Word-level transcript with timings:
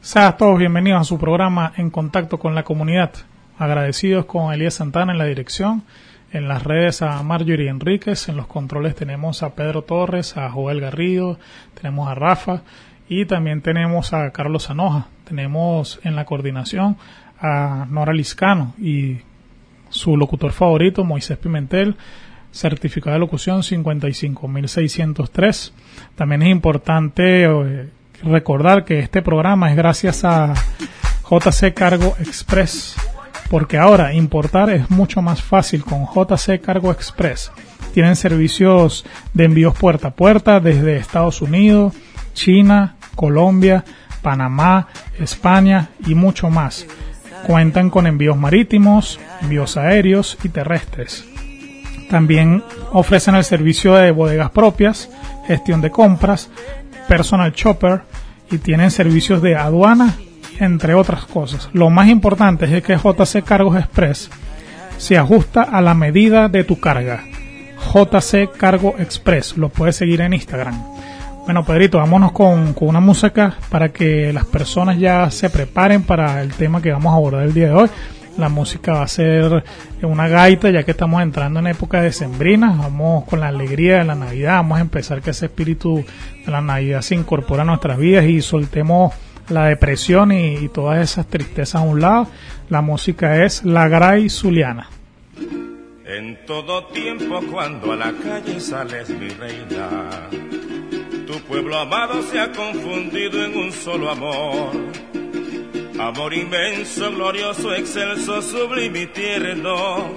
Sean 0.00 0.36
todos 0.36 0.58
bienvenidos 0.58 1.02
a 1.02 1.04
su 1.04 1.18
programa 1.18 1.72
En 1.76 1.90
Contacto 1.90 2.38
con 2.38 2.54
la 2.54 2.62
Comunidad. 2.62 3.12
Agradecidos 3.58 4.24
con 4.24 4.52
Elías 4.52 4.74
Santana 4.74 5.12
en 5.12 5.18
la 5.18 5.26
dirección. 5.26 5.82
En 6.32 6.48
las 6.48 6.62
redes 6.62 7.02
a 7.02 7.22
Marjorie 7.22 7.68
Enríquez. 7.68 8.28
En 8.28 8.36
los 8.36 8.46
controles 8.46 8.94
tenemos 8.94 9.42
a 9.42 9.54
Pedro 9.54 9.82
Torres, 9.82 10.36
a 10.36 10.50
Joel 10.50 10.80
Garrido, 10.80 11.38
tenemos 11.74 12.08
a 12.08 12.14
Rafa 12.14 12.62
y 13.08 13.26
también 13.26 13.60
tenemos 13.60 14.12
a 14.12 14.30
Carlos 14.30 14.70
Anoja. 14.70 15.08
Tenemos 15.24 16.00
en 16.04 16.16
la 16.16 16.24
coordinación 16.24 16.96
a 17.40 17.86
Nora 17.90 18.12
Liscano 18.12 18.74
y 18.78 19.18
su 19.90 20.16
locutor 20.16 20.52
favorito, 20.52 21.04
Moisés 21.04 21.38
Pimentel 21.38 21.96
certificado 22.50 23.14
de 23.14 23.20
locución 23.20 23.62
55603. 23.62 25.74
También 26.14 26.42
es 26.42 26.48
importante 26.48 27.44
eh, 27.44 27.88
recordar 28.22 28.84
que 28.84 28.98
este 28.98 29.22
programa 29.22 29.70
es 29.70 29.76
gracias 29.76 30.24
a 30.24 30.54
JC 31.28 31.74
Cargo 31.74 32.16
Express, 32.20 32.96
porque 33.50 33.78
ahora 33.78 34.14
importar 34.14 34.70
es 34.70 34.90
mucho 34.90 35.22
más 35.22 35.42
fácil 35.42 35.84
con 35.84 36.06
JC 36.06 36.60
Cargo 36.60 36.90
Express. 36.90 37.52
Tienen 37.92 38.16
servicios 38.16 39.04
de 39.34 39.44
envíos 39.44 39.76
puerta 39.76 40.08
a 40.08 40.14
puerta 40.14 40.60
desde 40.60 40.96
Estados 40.96 41.42
Unidos, 41.42 41.94
China, 42.34 42.96
Colombia, 43.14 43.84
Panamá, 44.22 44.88
España 45.18 45.90
y 46.06 46.14
mucho 46.14 46.50
más. 46.50 46.86
Cuentan 47.46 47.90
con 47.90 48.06
envíos 48.06 48.36
marítimos, 48.36 49.18
envíos 49.42 49.76
aéreos 49.76 50.38
y 50.42 50.48
terrestres. 50.48 51.24
También 52.10 52.62
ofrecen 52.92 53.34
el 53.34 53.44
servicio 53.44 53.94
de 53.94 54.10
bodegas 54.10 54.50
propias, 54.50 55.10
gestión 55.46 55.80
de 55.80 55.90
compras, 55.90 56.50
personal 57.08 57.52
shopper 57.52 58.02
y 58.50 58.58
tienen 58.58 58.90
servicios 58.90 59.42
de 59.42 59.56
aduana, 59.56 60.14
entre 60.60 60.94
otras 60.94 61.24
cosas. 61.24 61.68
Lo 61.72 61.90
más 61.90 62.08
importante 62.08 62.64
es 62.66 62.82
que 62.82 62.96
JC 62.96 63.42
Cargos 63.44 63.76
Express 63.76 64.30
se 64.96 65.16
ajusta 65.16 65.62
a 65.62 65.80
la 65.80 65.94
medida 65.94 66.48
de 66.48 66.64
tu 66.64 66.78
carga. 66.78 67.24
JC 67.92 68.50
Cargo 68.56 68.94
Express, 68.98 69.56
lo 69.56 69.68
puedes 69.68 69.96
seguir 69.96 70.20
en 70.20 70.34
Instagram. 70.34 70.80
Bueno, 71.44 71.64
Pedrito, 71.64 71.98
vámonos 71.98 72.32
con, 72.32 72.74
con, 72.74 72.88
una 72.88 73.00
música 73.00 73.56
para 73.70 73.88
que 73.88 74.32
las 74.34 74.44
personas 74.44 74.98
ya 74.98 75.30
se 75.30 75.48
preparen 75.48 76.02
para 76.02 76.42
el 76.42 76.52
tema 76.52 76.82
que 76.82 76.92
vamos 76.92 77.12
a 77.12 77.16
abordar 77.16 77.44
el 77.44 77.54
día 77.54 77.68
de 77.68 77.74
hoy 77.74 77.90
la 78.38 78.48
música 78.48 78.92
va 78.92 79.02
a 79.02 79.08
ser 79.08 79.64
una 80.02 80.28
gaita, 80.28 80.70
ya 80.70 80.84
que 80.84 80.92
estamos 80.92 81.20
entrando 81.22 81.60
en 81.60 81.66
época 81.66 82.00
de 82.00 82.12
sembrina, 82.12 82.74
vamos 82.78 83.24
con 83.24 83.40
la 83.40 83.48
alegría 83.48 83.98
de 83.98 84.04
la 84.04 84.14
Navidad, 84.14 84.56
vamos 84.56 84.78
a 84.78 84.82
empezar 84.82 85.20
que 85.20 85.30
ese 85.30 85.46
espíritu 85.46 86.04
de 86.46 86.52
la 86.52 86.60
Navidad 86.60 87.02
se 87.02 87.16
incorpora 87.16 87.62
a 87.62 87.66
nuestras 87.66 87.98
vidas 87.98 88.24
y 88.24 88.40
soltemos 88.40 89.12
la 89.48 89.66
depresión 89.66 90.30
y, 90.32 90.68
todas 90.68 91.02
esas 91.02 91.26
tristezas 91.26 91.76
a 91.76 91.84
un 91.84 92.00
lado. 92.00 92.28
La 92.68 92.80
música 92.80 93.44
es 93.44 93.64
La 93.64 93.88
Gray 93.88 94.28
Zuliana. 94.28 94.88
En 96.06 96.38
todo 96.46 96.86
tiempo 96.86 97.40
cuando 97.50 97.92
a 97.92 97.96
la 97.96 98.12
calle 98.12 98.60
sales 98.60 99.08
mi 99.10 99.28
reina, 99.28 100.28
tu 101.26 101.38
pueblo 101.40 101.78
amado 101.78 102.22
se 102.22 102.40
ha 102.40 102.52
confundido 102.52 103.44
en 103.44 103.56
un 103.56 103.72
solo 103.72 104.10
amor 104.10 104.72
Amor 105.98 106.32
inmenso, 106.32 107.10
glorioso, 107.10 107.74
excelso, 107.74 108.40
sublime 108.40 109.02
y 109.02 109.06
tierno. 109.08 110.14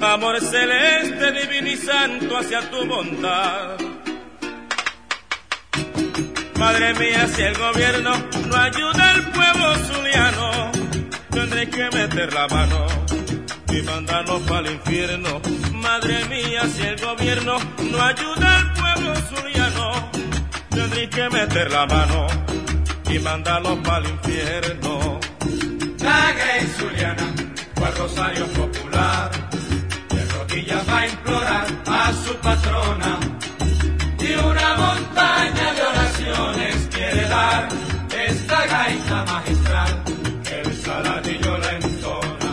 Amor 0.00 0.40
celeste, 0.40 1.30
divino 1.32 1.68
y 1.68 1.76
santo 1.76 2.38
hacia 2.38 2.68
tu 2.68 2.84
bondad. 2.84 3.76
Madre 6.58 6.94
mía, 6.94 7.28
si 7.28 7.42
el 7.42 7.56
gobierno 7.56 8.10
no 8.48 8.56
ayuda 8.56 9.10
al 9.10 9.30
pueblo 9.30 9.74
zuliano, 9.86 10.72
tendré 11.30 11.70
que 11.70 11.84
meter 11.90 12.32
la 12.32 12.48
mano 12.48 12.86
y 13.72 13.82
mandarlo 13.82 14.40
para 14.40 14.68
el 14.68 14.74
infierno. 14.74 15.40
Madre 15.72 16.24
mía, 16.24 16.62
si 16.66 16.82
el 16.82 17.00
gobierno 17.00 17.58
no 17.90 18.02
ayuda 18.02 18.56
al 18.58 18.72
pueblo 18.72 19.14
zuliano, 19.28 20.10
tendré 20.70 21.08
que 21.08 21.30
meter 21.30 21.70
la 21.70 21.86
mano 21.86 22.26
y 23.14 23.18
mandarlo 23.18 23.82
para 23.82 23.98
el 23.98 24.10
infierno. 24.10 25.20
La 26.00 26.32
Grey 26.32 26.66
Zuliana, 26.76 27.34
cual 27.74 27.94
rosario 27.96 28.46
popular, 28.46 29.30
de 30.08 30.24
rodillas 30.34 30.88
va 30.88 30.98
a 30.98 31.06
implorar 31.06 31.66
a 31.86 32.12
su 32.24 32.34
patrona 32.36 33.18
y 34.18 34.32
una 34.32 34.76
montaña 34.76 35.74
de 35.74 35.82
oraciones 35.92 36.88
quiere 36.90 37.28
dar 37.28 37.68
esta 38.28 38.66
gaita 38.66 39.24
magistral 39.24 40.04
que 40.44 40.60
el 40.60 40.76
saladillo 40.76 41.58
la 41.58 41.72
entona. 41.72 42.50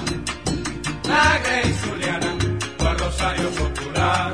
La 1.08 1.40
Grey 1.44 1.74
Zuliana, 1.74 2.32
cual 2.78 3.00
rosario 3.00 3.50
popular, 3.52 4.34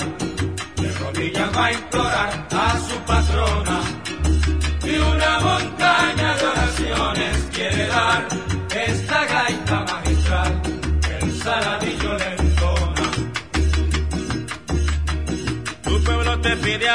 de 0.82 0.92
rodillas 0.92 1.56
va 1.56 1.66
a 1.66 1.74
implorar 1.74 2.48
a 2.52 2.80
su 2.80 2.96
patrona 3.12 3.80
y 4.84 4.98
una 4.98 5.40
montaña 5.40 5.75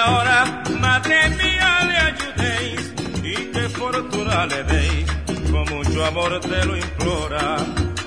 ahora, 0.01 0.63
madre 0.81 1.31
mía, 1.31 1.71
le 1.89 1.97
ayudéis 2.11 2.93
y 3.23 3.35
qué 3.53 3.69
fortuna 3.69 4.47
le 4.47 4.63
deis, 4.65 5.07
con 5.51 5.65
mucho 5.77 6.05
amor 6.05 6.41
te 6.41 6.65
lo 6.65 6.77
implora. 6.77 7.57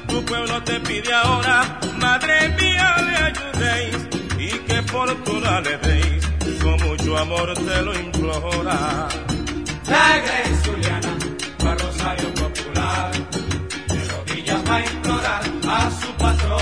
Tu 0.07 0.25
pueblo 0.25 0.63
te 0.63 0.79
pide 0.81 1.13
ahora, 1.13 1.79
madre 1.97 2.49
mía, 2.59 2.95
le 3.07 3.15
ayudéis 3.29 3.97
y 4.37 4.49
qué 4.67 4.81
fortuna 4.83 5.61
le 5.61 5.77
deis, 5.77 6.23
con 6.61 6.77
mucho 6.87 7.17
amor 7.17 7.53
te 7.53 7.81
lo 7.81 7.93
implora. 7.93 9.07
La 9.87 10.07
Grey 10.25 10.55
Zuliana, 10.63 11.13
para 11.59 11.75
Rosario 11.75 12.33
Popular, 12.33 13.11
de 13.87 13.99
rodillas 14.11 14.61
va 14.69 14.75
a 14.75 14.81
implorar 14.81 15.43
a 15.67 15.91
su 15.91 16.09
patrona 16.13 16.52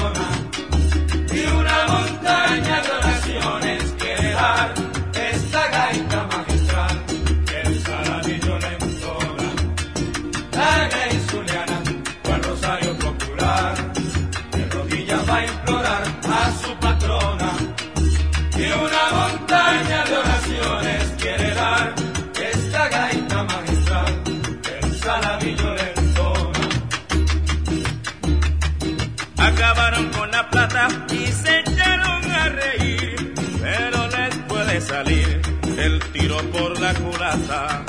salir 35.03 35.41
el 35.77 35.99
tiro 36.11 36.37
por 36.51 36.79
la 36.79 36.93
culata. 36.93 37.83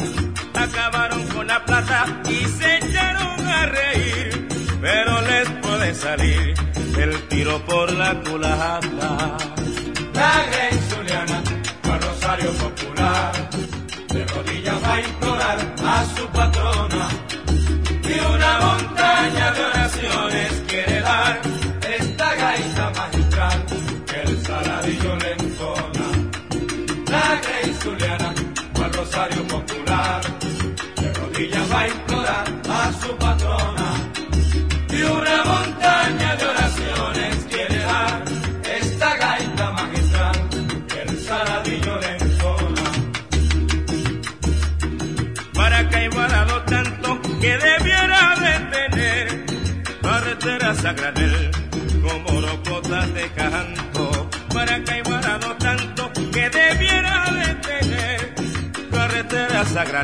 Acabaron 0.55 1.27
con 1.29 1.47
la 1.47 1.63
plata 1.65 2.07
y 2.29 2.45
se 2.47 2.79
echaron 2.79 3.47
a 3.47 3.67
reír, 3.67 4.49
pero 4.81 5.21
les 5.21 5.49
puede 5.63 5.95
salir 5.95 6.55
el 6.99 7.29
tiro 7.29 7.59
por 7.67 7.93
la 7.93 8.15
culata. 8.21 9.37
La 10.15 10.33
Grey 10.51 10.79
Zuliana, 10.89 11.43
para 11.83 11.99
Rosario 11.99 12.51
Popular, 12.53 13.33
de 14.15 14.25
rodillas 14.27 14.83
va 14.83 14.95
a 14.95 15.01
implorar 15.01 15.59
a 15.85 16.05
su 16.15 16.27
patrona 16.29 17.09
y 18.05 18.35
una 18.35 18.53
montaña 18.67 19.53
de 19.53 19.72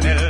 que 0.01 0.28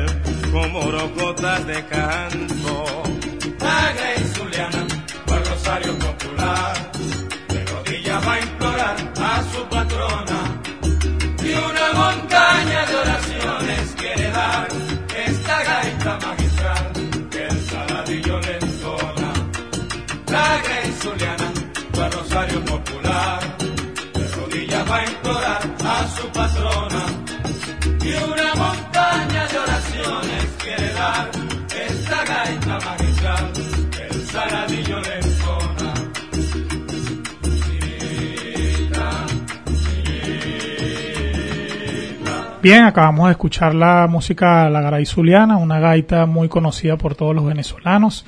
Bien, 42.60 42.82
acabamos 42.82 43.26
de 43.26 43.32
escuchar 43.32 43.72
la 43.72 44.08
música 44.08 44.68
La 44.68 44.80
Garay 44.80 45.06
Zuliana, 45.06 45.58
una 45.58 45.78
gaita 45.78 46.26
muy 46.26 46.48
conocida 46.48 46.96
por 46.96 47.14
todos 47.14 47.32
los 47.32 47.46
venezolanos. 47.46 48.26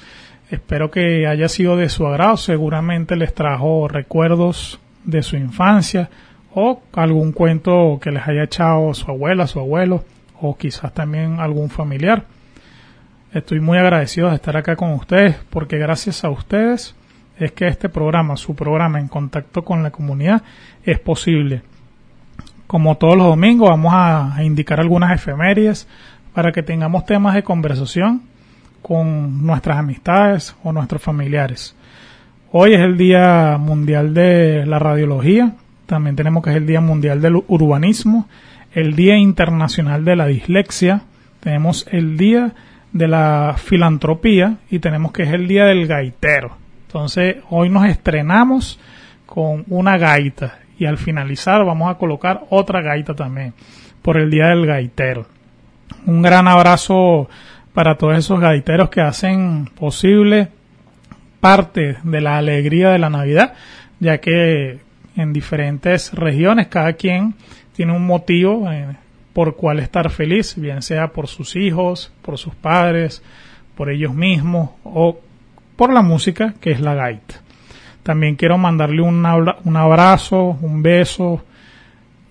Espero 0.50 0.88
que 0.88 1.26
haya 1.26 1.48
sido 1.48 1.76
de 1.76 1.88
su 1.88 2.06
agrado. 2.06 2.36
Seguramente 2.36 3.16
les 3.16 3.34
trajo 3.34 3.88
recuerdos 3.88 4.78
de 5.02 5.24
su 5.24 5.36
infancia 5.36 6.10
o 6.54 6.80
algún 6.92 7.32
cuento 7.32 7.98
que 8.00 8.12
les 8.12 8.26
haya 8.28 8.44
echado 8.44 8.94
su 8.94 9.10
abuela, 9.10 9.48
su 9.48 9.58
abuelo 9.58 10.04
o 10.40 10.56
quizás 10.56 10.94
también 10.94 11.40
algún 11.40 11.68
familiar. 11.68 12.22
Estoy 13.32 13.58
muy 13.58 13.78
agradecido 13.78 14.28
de 14.28 14.36
estar 14.36 14.56
acá 14.56 14.76
con 14.76 14.92
ustedes 14.92 15.38
porque 15.50 15.76
gracias 15.76 16.22
a 16.22 16.30
ustedes 16.30 16.94
es 17.36 17.50
que 17.50 17.66
este 17.66 17.88
programa, 17.88 18.36
su 18.36 18.54
programa 18.54 19.00
en 19.00 19.08
contacto 19.08 19.64
con 19.64 19.82
la 19.82 19.90
comunidad, 19.90 20.42
es 20.84 21.00
posible. 21.00 21.62
Como 22.70 22.98
todos 22.98 23.16
los 23.16 23.26
domingos 23.26 23.68
vamos 23.68 23.92
a, 23.96 24.44
indicar 24.44 24.78
algunas 24.78 25.10
efemérides 25.10 25.88
para 26.32 26.52
que 26.52 26.62
tengamos 26.62 27.04
temas 27.04 27.34
de 27.34 27.42
conversación 27.42 28.22
con 28.80 29.44
nuestras 29.44 29.78
amistades 29.78 30.54
o 30.62 30.70
nuestros 30.70 31.02
familiares. 31.02 31.74
Hoy 32.52 32.74
es 32.74 32.80
el 32.80 32.96
Día 32.96 33.56
Mundial 33.58 34.14
de 34.14 34.64
la 34.66 34.78
Radiología, 34.78 35.54
también 35.86 36.14
tenemos 36.14 36.44
que 36.44 36.50
es 36.50 36.56
el 36.56 36.66
Día 36.68 36.80
Mundial 36.80 37.20
del 37.20 37.42
Urbanismo, 37.48 38.28
el 38.72 38.94
Día 38.94 39.16
Internacional 39.16 40.04
de 40.04 40.14
la 40.14 40.26
Dislexia, 40.26 41.02
tenemos 41.40 41.88
el 41.90 42.16
Día 42.16 42.52
de 42.92 43.08
la 43.08 43.56
Filantropía 43.58 44.58
y 44.70 44.78
tenemos 44.78 45.10
que 45.10 45.24
es 45.24 45.32
el 45.32 45.48
Día 45.48 45.64
del 45.64 45.88
Gaitero. 45.88 46.56
Entonces, 46.86 47.38
hoy 47.50 47.68
nos 47.68 47.86
estrenamos 47.86 48.78
con 49.26 49.64
una 49.66 49.98
gaita 49.98 50.60
y 50.80 50.86
al 50.86 50.96
finalizar 50.96 51.64
vamos 51.64 51.90
a 51.90 51.98
colocar 51.98 52.46
otra 52.48 52.80
gaita 52.80 53.14
también 53.14 53.52
por 54.00 54.16
el 54.16 54.30
Día 54.30 54.46
del 54.46 54.66
Gaitero. 54.66 55.26
Un 56.06 56.22
gran 56.22 56.48
abrazo 56.48 57.28
para 57.74 57.96
todos 57.96 58.16
esos 58.16 58.40
gaiteros 58.40 58.88
que 58.88 59.02
hacen 59.02 59.66
posible 59.78 60.48
parte 61.38 61.98
de 62.02 62.20
la 62.22 62.38
alegría 62.38 62.88
de 62.88 62.98
la 62.98 63.10
Navidad, 63.10 63.52
ya 64.00 64.18
que 64.18 64.78
en 65.16 65.32
diferentes 65.34 66.14
regiones 66.14 66.68
cada 66.68 66.94
quien 66.94 67.34
tiene 67.76 67.92
un 67.92 68.06
motivo 68.06 68.70
eh, 68.72 68.96
por 69.34 69.56
cual 69.56 69.80
estar 69.80 70.08
feliz, 70.08 70.54
bien 70.56 70.80
sea 70.80 71.08
por 71.08 71.28
sus 71.28 71.56
hijos, 71.56 72.10
por 72.22 72.38
sus 72.38 72.54
padres, 72.54 73.22
por 73.76 73.90
ellos 73.90 74.14
mismos 74.14 74.70
o 74.82 75.20
por 75.76 75.92
la 75.92 76.00
música 76.00 76.54
que 76.58 76.70
es 76.70 76.80
la 76.80 76.94
gaita. 76.94 77.42
También 78.02 78.36
quiero 78.36 78.58
mandarle 78.58 79.02
un, 79.02 79.24
un 79.64 79.76
abrazo, 79.76 80.58
un 80.60 80.82
beso 80.82 81.44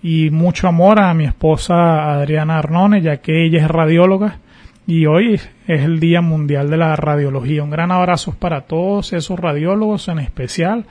y 0.02 0.30
mucho 0.30 0.66
amor 0.66 0.98
a 0.98 1.12
mi 1.14 1.24
esposa 1.24 2.12
Adriana 2.12 2.58
Arnone, 2.58 3.02
ya 3.02 3.18
que 3.18 3.44
ella 3.44 3.62
es 3.62 3.68
radióloga 3.68 4.38
y 4.86 5.06
hoy 5.06 5.34
es 5.34 5.50
el 5.66 6.00
Día 6.00 6.20
Mundial 6.20 6.70
de 6.70 6.76
la 6.76 6.96
Radiología. 6.96 7.62
Un 7.62 7.70
gran 7.70 7.92
abrazo 7.92 8.34
para 8.38 8.62
todos 8.62 9.12
esos 9.12 9.38
radiólogos, 9.38 10.08
en 10.08 10.18
especial 10.18 10.84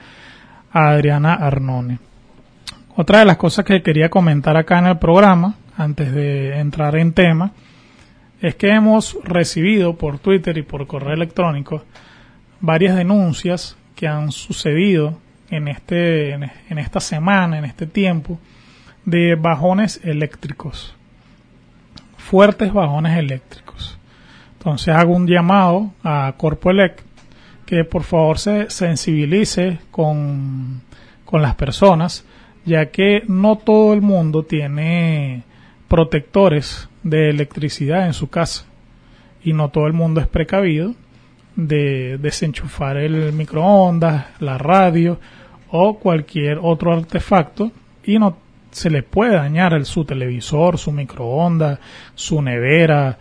a 0.72 0.90
Adriana 0.90 1.34
Arnone. 1.34 1.98
Otra 2.96 3.18
de 3.18 3.24
las 3.24 3.36
cosas 3.36 3.64
que 3.64 3.82
quería 3.82 4.08
comentar 4.08 4.56
acá 4.56 4.78
en 4.78 4.86
el 4.86 4.98
programa, 4.98 5.56
antes 5.76 6.12
de 6.12 6.58
entrar 6.58 6.96
en 6.96 7.12
tema, 7.12 7.52
es 8.40 8.54
que 8.54 8.70
hemos 8.70 9.18
recibido 9.22 9.96
por 9.96 10.18
Twitter 10.18 10.56
y 10.56 10.62
por 10.62 10.86
correo 10.86 11.12
electrónico 11.12 11.84
varias 12.60 12.96
denuncias 12.96 13.76
que 14.00 14.08
han 14.08 14.32
sucedido 14.32 15.18
en 15.50 15.68
este 15.68 16.32
en, 16.32 16.78
esta 16.78 17.00
semana, 17.00 17.58
en 17.58 17.66
este 17.66 17.86
tiempo, 17.86 18.38
de 19.04 19.34
bajones 19.34 20.00
eléctricos, 20.02 20.94
fuertes 22.16 22.72
bajones 22.72 23.18
eléctricos. 23.18 23.98
Entonces 24.56 24.94
hago 24.94 25.14
un 25.14 25.26
llamado 25.26 25.92
a 26.02 26.32
Corpoelec 26.38 27.02
que 27.66 27.84
por 27.84 28.04
favor 28.04 28.38
se 28.38 28.70
sensibilice 28.70 29.80
con, 29.90 30.80
con 31.26 31.42
las 31.42 31.54
personas, 31.56 32.24
ya 32.64 32.86
que 32.86 33.22
no 33.28 33.58
todo 33.58 33.92
el 33.92 34.00
mundo 34.00 34.44
tiene 34.44 35.42
protectores 35.88 36.88
de 37.02 37.28
electricidad 37.28 38.06
en 38.06 38.14
su 38.14 38.30
casa 38.30 38.64
y 39.44 39.52
no 39.52 39.68
todo 39.68 39.86
el 39.86 39.92
mundo 39.92 40.22
es 40.22 40.26
precavido 40.26 40.94
de 41.56 42.18
desenchufar 42.18 42.96
el 42.96 43.32
microondas, 43.32 44.40
la 44.40 44.58
radio 44.58 45.18
o 45.70 45.98
cualquier 45.98 46.58
otro 46.62 46.92
artefacto 46.92 47.70
y 48.04 48.18
no 48.18 48.36
se 48.70 48.90
le 48.90 49.02
puede 49.02 49.34
dañar 49.34 49.72
el, 49.72 49.84
su 49.84 50.04
televisor, 50.04 50.78
su 50.78 50.92
microondas, 50.92 51.78
su 52.14 52.40
nevera. 52.40 53.18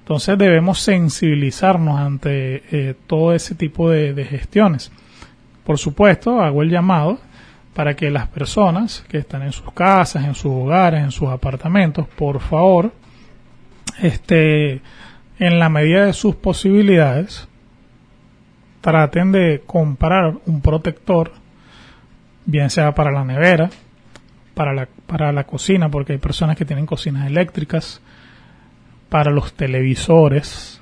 Entonces 0.00 0.36
debemos 0.36 0.80
sensibilizarnos 0.80 1.98
ante 1.98 2.62
eh, 2.70 2.94
todo 3.06 3.34
ese 3.34 3.54
tipo 3.54 3.90
de, 3.90 4.12
de 4.12 4.24
gestiones. 4.24 4.92
Por 5.64 5.78
supuesto, 5.78 6.40
hago 6.40 6.62
el 6.62 6.70
llamado 6.70 7.18
para 7.74 7.94
que 7.94 8.10
las 8.10 8.28
personas 8.28 9.04
que 9.08 9.18
están 9.18 9.42
en 9.42 9.52
sus 9.52 9.72
casas, 9.72 10.24
en 10.24 10.34
sus 10.34 10.52
hogares, 10.52 11.02
en 11.02 11.12
sus 11.12 11.28
apartamentos, 11.28 12.06
por 12.08 12.40
favor, 12.40 12.92
este, 14.02 14.80
en 15.38 15.58
la 15.58 15.68
medida 15.68 16.06
de 16.06 16.12
sus 16.12 16.34
posibilidades, 16.34 17.48
traten 18.80 19.32
de 19.32 19.62
comprar 19.66 20.34
un 20.46 20.60
protector, 20.60 21.32
bien 22.46 22.70
sea 22.70 22.94
para 22.94 23.10
la 23.10 23.24
nevera, 23.24 23.70
para 24.54 24.72
la, 24.72 24.88
para 25.06 25.32
la 25.32 25.44
cocina, 25.44 25.88
porque 25.88 26.12
hay 26.12 26.18
personas 26.18 26.56
que 26.56 26.64
tienen 26.64 26.86
cocinas 26.86 27.26
eléctricas, 27.26 28.00
para 29.10 29.30
los 29.32 29.52
televisores, 29.54 30.80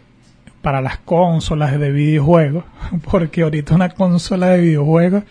para 0.62 0.80
las 0.80 0.98
consolas 0.98 1.78
de 1.78 1.90
videojuegos, 1.90 2.64
porque 3.10 3.42
ahorita 3.42 3.74
una 3.74 3.88
consola 3.88 4.48
de 4.48 4.60
videojuegos, 4.60 5.24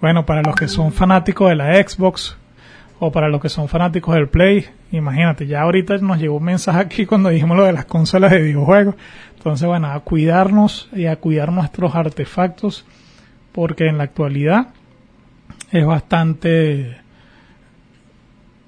bueno, 0.00 0.26
para 0.26 0.42
los 0.42 0.54
que 0.54 0.68
son 0.68 0.92
fanáticos 0.92 1.48
de 1.48 1.56
la 1.56 1.74
Xbox 1.76 2.36
o 3.00 3.10
para 3.10 3.28
los 3.28 3.40
que 3.40 3.48
son 3.48 3.68
fanáticos 3.68 4.14
del 4.14 4.28
Play, 4.28 4.66
imagínate, 4.92 5.46
ya 5.46 5.62
ahorita 5.62 5.96
nos 5.98 6.18
llegó 6.18 6.36
un 6.36 6.44
mensaje 6.44 6.78
aquí 6.78 7.06
cuando 7.06 7.30
dijimos 7.30 7.56
lo 7.56 7.64
de 7.64 7.72
las 7.72 7.86
consolas 7.86 8.30
de 8.30 8.42
videojuegos, 8.42 8.94
entonces 9.44 9.68
bueno, 9.68 9.92
a 9.92 10.00
cuidarnos 10.00 10.88
y 10.94 11.04
a 11.04 11.16
cuidar 11.16 11.52
nuestros 11.52 11.94
artefactos, 11.94 12.86
porque 13.52 13.88
en 13.88 13.98
la 13.98 14.04
actualidad 14.04 14.68
es 15.70 15.84
bastante 15.84 16.96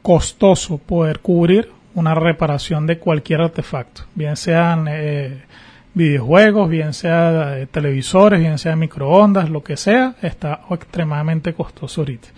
costoso 0.02 0.76
poder 0.76 1.20
cubrir 1.20 1.72
una 1.94 2.14
reparación 2.14 2.86
de 2.86 2.98
cualquier 2.98 3.40
artefacto, 3.40 4.02
bien 4.14 4.36
sean 4.36 4.86
eh, 4.90 5.44
videojuegos, 5.94 6.68
bien 6.68 6.92
sea 6.92 7.58
eh, 7.58 7.66
televisores, 7.66 8.38
bien 8.38 8.58
sea 8.58 8.76
microondas, 8.76 9.48
lo 9.48 9.64
que 9.64 9.78
sea, 9.78 10.16
está 10.20 10.60
extremadamente 10.70 11.54
costoso 11.54 12.02
ahorita. 12.02 12.28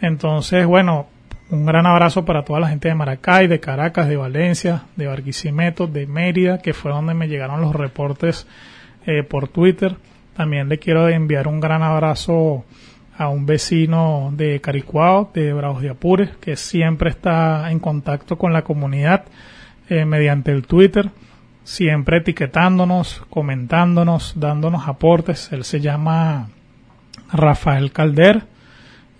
Entonces, 0.00 0.64
bueno, 0.66 1.08
un 1.50 1.66
gran 1.66 1.86
abrazo 1.86 2.24
para 2.24 2.44
toda 2.44 2.60
la 2.60 2.68
gente 2.68 2.88
de 2.88 2.94
Maracay, 2.94 3.48
de 3.48 3.60
Caracas, 3.60 4.08
de 4.08 4.16
Valencia, 4.16 4.84
de 4.96 5.06
Barquisimeto, 5.06 5.86
de 5.86 6.06
Mérida, 6.06 6.58
que 6.58 6.72
fue 6.72 6.92
donde 6.92 7.14
me 7.14 7.28
llegaron 7.28 7.60
los 7.60 7.74
reportes 7.74 8.46
eh, 9.04 9.24
por 9.24 9.48
Twitter. 9.48 9.96
También 10.36 10.68
le 10.68 10.78
quiero 10.78 11.08
enviar 11.08 11.48
un 11.48 11.58
gran 11.58 11.82
abrazo 11.82 12.64
a 13.18 13.28
un 13.28 13.46
vecino 13.46 14.32
de 14.32 14.60
Caricuao, 14.60 15.30
de 15.34 15.52
Bravos 15.52 15.82
de 15.82 15.90
Apures, 15.90 16.30
que 16.36 16.56
siempre 16.56 17.10
está 17.10 17.70
en 17.70 17.80
contacto 17.80 18.38
con 18.38 18.52
la 18.52 18.62
comunidad 18.62 19.24
eh, 19.88 20.04
mediante 20.04 20.52
el 20.52 20.66
Twitter, 20.66 21.10
siempre 21.64 22.18
etiquetándonos, 22.18 23.24
comentándonos, 23.28 24.34
dándonos 24.38 24.86
aportes. 24.86 25.50
Él 25.52 25.64
se 25.64 25.80
llama 25.80 26.48
Rafael 27.32 27.90
Calder, 27.90 28.44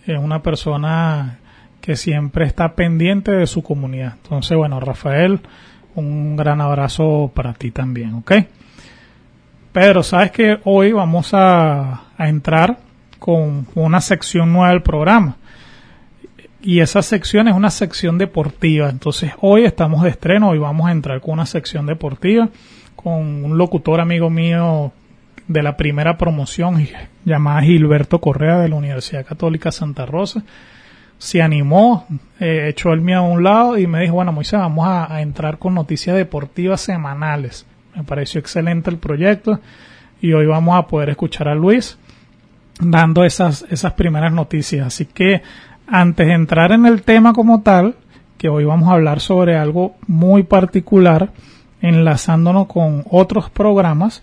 es 0.06 0.18
una 0.18 0.42
persona 0.42 1.39
que 1.80 1.96
siempre 1.96 2.44
está 2.44 2.74
pendiente 2.74 3.30
de 3.32 3.46
su 3.46 3.62
comunidad. 3.62 4.14
Entonces, 4.22 4.56
bueno, 4.56 4.80
Rafael, 4.80 5.40
un 5.94 6.36
gran 6.36 6.60
abrazo 6.60 7.30
para 7.34 7.54
ti 7.54 7.70
también, 7.70 8.14
¿ok? 8.14 8.32
Pedro, 9.72 10.02
sabes 10.02 10.32
que 10.32 10.58
hoy 10.64 10.92
vamos 10.92 11.32
a, 11.32 12.04
a 12.16 12.28
entrar 12.28 12.78
con 13.18 13.66
una 13.74 14.00
sección 14.00 14.52
nueva 14.52 14.70
del 14.70 14.82
programa. 14.82 15.36
Y 16.62 16.80
esa 16.80 17.02
sección 17.02 17.48
es 17.48 17.54
una 17.54 17.70
sección 17.70 18.18
deportiva. 18.18 18.90
Entonces 18.90 19.32
hoy 19.40 19.64
estamos 19.64 20.02
de 20.02 20.10
estreno, 20.10 20.50
hoy 20.50 20.58
vamos 20.58 20.88
a 20.88 20.92
entrar 20.92 21.20
con 21.20 21.34
una 21.34 21.46
sección 21.46 21.86
deportiva 21.86 22.50
con 23.02 23.44
un 23.44 23.56
locutor 23.56 24.00
amigo 24.00 24.28
mío 24.28 24.92
de 25.48 25.62
la 25.62 25.76
primera 25.76 26.18
promoción 26.18 26.86
llamada 27.24 27.62
Gilberto 27.62 28.20
Correa 28.20 28.58
de 28.58 28.68
la 28.68 28.76
Universidad 28.76 29.24
Católica 29.24 29.72
Santa 29.72 30.04
Rosa. 30.04 30.42
Se 31.20 31.40
animó, 31.40 32.06
eh, 32.40 32.66
echó 32.70 32.92
el 32.92 33.00
mío 33.00 33.18
a 33.18 33.22
un 33.22 33.44
lado 33.44 33.78
y 33.78 33.86
me 33.86 34.00
dijo, 34.00 34.14
bueno 34.14 34.32
Moisés, 34.32 34.58
vamos 34.58 34.88
a, 34.88 35.14
a 35.14 35.20
entrar 35.20 35.58
con 35.58 35.74
noticias 35.74 36.16
deportivas 36.16 36.80
semanales. 36.80 37.66
Me 37.94 38.02
pareció 38.02 38.40
excelente 38.40 38.90
el 38.90 38.96
proyecto 38.96 39.60
y 40.20 40.32
hoy 40.32 40.46
vamos 40.46 40.76
a 40.76 40.86
poder 40.86 41.10
escuchar 41.10 41.46
a 41.48 41.54
Luis 41.54 41.98
dando 42.80 43.24
esas, 43.24 43.66
esas 43.70 43.92
primeras 43.92 44.32
noticias. 44.32 44.86
Así 44.86 45.06
que 45.06 45.42
antes 45.86 46.26
de 46.26 46.32
entrar 46.32 46.72
en 46.72 46.86
el 46.86 47.02
tema 47.02 47.32
como 47.32 47.62
tal, 47.62 47.96
que 48.38 48.48
hoy 48.48 48.64
vamos 48.64 48.88
a 48.88 48.92
hablar 48.92 49.20
sobre 49.20 49.56
algo 49.56 49.96
muy 50.06 50.42
particular, 50.44 51.30
enlazándonos 51.82 52.66
con 52.66 53.04
otros 53.10 53.50
programas, 53.50 54.22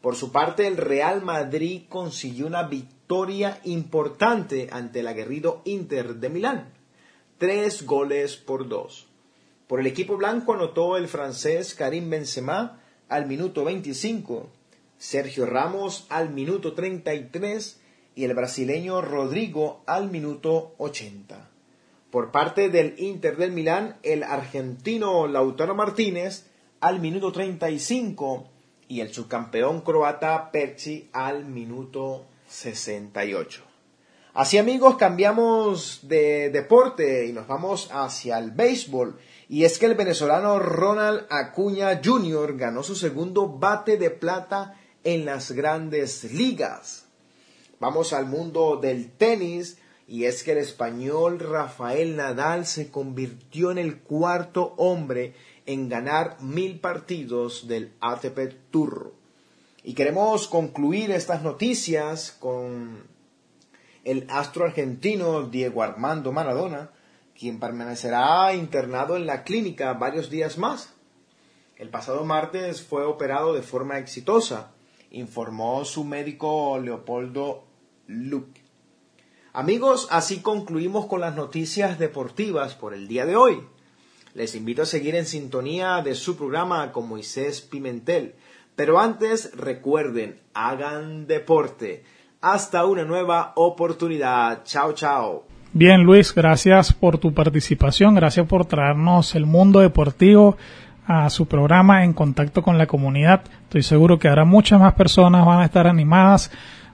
Por 0.00 0.14
su 0.14 0.30
parte, 0.30 0.66
el 0.66 0.76
Real 0.76 1.22
Madrid 1.22 1.82
consiguió 1.88 2.46
una 2.46 2.62
victoria 2.62 3.60
importante 3.64 4.68
ante 4.70 5.00
el 5.00 5.08
aguerrido 5.08 5.62
Inter 5.64 6.14
de 6.16 6.28
Milán. 6.28 6.72
Tres 7.38 7.84
goles 7.84 8.36
por 8.36 8.68
dos. 8.68 9.08
Por 9.66 9.80
el 9.80 9.88
equipo 9.88 10.16
blanco 10.16 10.54
anotó 10.54 10.96
el 10.96 11.08
francés 11.08 11.74
Karim 11.74 12.08
Benzema 12.08 12.80
al 13.08 13.26
minuto 13.26 13.64
25, 13.64 14.48
Sergio 14.98 15.46
Ramos 15.46 16.06
al 16.08 16.30
minuto 16.30 16.74
33 16.74 17.80
y 18.14 18.24
el 18.24 18.34
brasileño 18.34 19.02
Rodrigo 19.02 19.82
al 19.86 20.10
minuto 20.10 20.74
80. 20.78 21.50
Por 22.10 22.30
parte 22.30 22.70
del 22.70 22.94
Inter 22.98 23.36
del 23.36 23.52
Milán, 23.52 23.96
el 24.02 24.22
argentino 24.22 25.26
Lautaro 25.26 25.74
Martínez 25.74 26.46
al 26.80 27.00
minuto 27.00 27.32
35 27.32 28.48
y 28.88 29.00
el 29.00 29.12
subcampeón 29.12 29.82
croata 29.82 30.50
Perci 30.50 31.08
al 31.12 31.44
minuto 31.44 32.24
68. 32.48 33.65
Así 34.36 34.58
amigos, 34.58 34.96
cambiamos 34.96 36.00
de 36.02 36.50
deporte 36.50 37.24
y 37.24 37.32
nos 37.32 37.46
vamos 37.46 37.88
hacia 37.90 38.38
el 38.38 38.50
béisbol. 38.50 39.18
Y 39.48 39.64
es 39.64 39.78
que 39.78 39.86
el 39.86 39.94
venezolano 39.94 40.58
Ronald 40.58 41.24
Acuña 41.30 42.02
Jr. 42.04 42.54
ganó 42.58 42.82
su 42.82 42.96
segundo 42.96 43.48
bate 43.48 43.96
de 43.96 44.10
plata 44.10 44.78
en 45.04 45.24
las 45.24 45.52
grandes 45.52 46.30
ligas. 46.34 47.06
Vamos 47.80 48.12
al 48.12 48.26
mundo 48.26 48.76
del 48.76 49.10
tenis 49.10 49.78
y 50.06 50.24
es 50.24 50.42
que 50.42 50.52
el 50.52 50.58
español 50.58 51.38
Rafael 51.38 52.14
Nadal 52.14 52.66
se 52.66 52.90
convirtió 52.90 53.70
en 53.70 53.78
el 53.78 54.00
cuarto 54.00 54.74
hombre 54.76 55.32
en 55.64 55.88
ganar 55.88 56.42
mil 56.42 56.78
partidos 56.78 57.68
del 57.68 57.94
ATP 58.02 58.70
Tour. 58.70 59.14
Y 59.82 59.94
queremos 59.94 60.46
concluir 60.46 61.10
estas 61.10 61.42
noticias 61.42 62.36
con 62.38 63.15
el 64.06 64.24
astro 64.30 64.64
argentino 64.64 65.42
Diego 65.42 65.82
Armando 65.82 66.30
Maradona, 66.30 66.90
quien 67.36 67.58
permanecerá 67.58 68.54
internado 68.54 69.16
en 69.16 69.26
la 69.26 69.42
clínica 69.42 69.92
varios 69.94 70.30
días 70.30 70.58
más. 70.58 70.94
El 71.76 71.90
pasado 71.90 72.24
martes 72.24 72.82
fue 72.82 73.04
operado 73.04 73.52
de 73.52 73.62
forma 73.62 73.98
exitosa, 73.98 74.70
informó 75.10 75.84
su 75.84 76.04
médico 76.04 76.78
Leopoldo 76.78 77.64
Luque. 78.06 78.62
Amigos, 79.52 80.06
así 80.12 80.40
concluimos 80.40 81.06
con 81.06 81.20
las 81.20 81.34
noticias 81.34 81.98
deportivas 81.98 82.76
por 82.76 82.94
el 82.94 83.08
día 83.08 83.26
de 83.26 83.34
hoy. 83.34 83.60
Les 84.34 84.54
invito 84.54 84.82
a 84.82 84.86
seguir 84.86 85.16
en 85.16 85.26
sintonía 85.26 86.00
de 86.02 86.14
su 86.14 86.36
programa 86.36 86.92
con 86.92 87.08
Moisés 87.08 87.60
Pimentel. 87.60 88.36
Pero 88.76 89.00
antes, 89.00 89.50
recuerden, 89.56 90.40
hagan 90.54 91.26
deporte. 91.26 92.04
Hasta 92.40 92.84
una 92.84 93.04
nueva 93.04 93.52
oportunidad. 93.56 94.62
Chao, 94.64 94.92
chao. 94.92 95.44
Bien, 95.72 96.02
Luis, 96.02 96.34
gracias 96.34 96.92
por 96.92 97.18
tu 97.18 97.34
participación. 97.34 98.14
Gracias 98.14 98.46
por 98.46 98.64
traernos 98.64 99.34
el 99.34 99.46
mundo 99.46 99.80
deportivo 99.80 100.56
a 101.06 101.28
su 101.30 101.46
programa 101.46 102.04
en 102.04 102.12
contacto 102.12 102.62
con 102.62 102.78
la 102.78 102.86
comunidad. 102.86 103.42
Estoy 103.64 103.82
seguro 103.82 104.18
que 104.18 104.28
ahora 104.28 104.44
muchas 104.44 104.80
más 104.80 104.94
personas 104.94 105.44
van 105.44 105.60
a 105.60 105.64
estar 105.64 105.86
animadas 105.86 106.50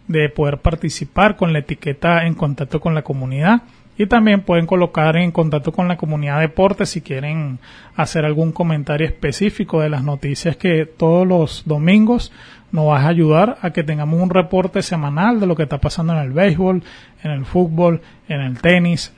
de 0.08 0.28
poder 0.28 0.58
participar 0.58 1.36
con 1.36 1.52
la 1.52 1.60
etiqueta 1.60 2.26
en 2.26 2.34
contacto 2.34 2.80
con 2.80 2.94
la 2.94 3.02
comunidad 3.02 3.62
y 3.98 4.06
también 4.06 4.40
pueden 4.40 4.66
colocar 4.66 5.16
en 5.16 5.30
contacto 5.30 5.72
con 5.72 5.88
la 5.88 5.96
comunidad 5.96 6.36
de 6.36 6.42
deportes 6.42 6.90
si 6.90 7.02
quieren 7.02 7.58
hacer 7.94 8.24
algún 8.24 8.52
comentario 8.52 9.06
específico 9.06 9.80
de 9.80 9.90
las 9.90 10.02
noticias 10.02 10.56
que 10.56 10.86
todos 10.86 11.26
los 11.26 11.62
domingos 11.66 12.32
nos 12.70 12.88
va 12.88 13.00
a 13.00 13.08
ayudar 13.08 13.58
a 13.60 13.70
que 13.70 13.84
tengamos 13.84 14.20
un 14.20 14.30
reporte 14.30 14.80
semanal 14.82 15.40
de 15.40 15.46
lo 15.46 15.54
que 15.54 15.64
está 15.64 15.78
pasando 15.78 16.14
en 16.14 16.20
el 16.20 16.32
béisbol, 16.32 16.82
en 17.22 17.30
el 17.30 17.44
fútbol, 17.44 18.00
en 18.28 18.40
el 18.40 18.58
tenis, 18.60 19.14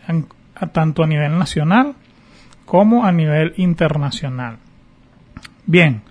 tanto 0.73 1.05
a 1.05 1.07
nivel 1.07 1.39
nacional 1.39 1.95
como 2.65 3.05
a 3.05 3.13
nivel 3.13 3.55
internacional. 3.57 4.57
Bien, 5.67 6.03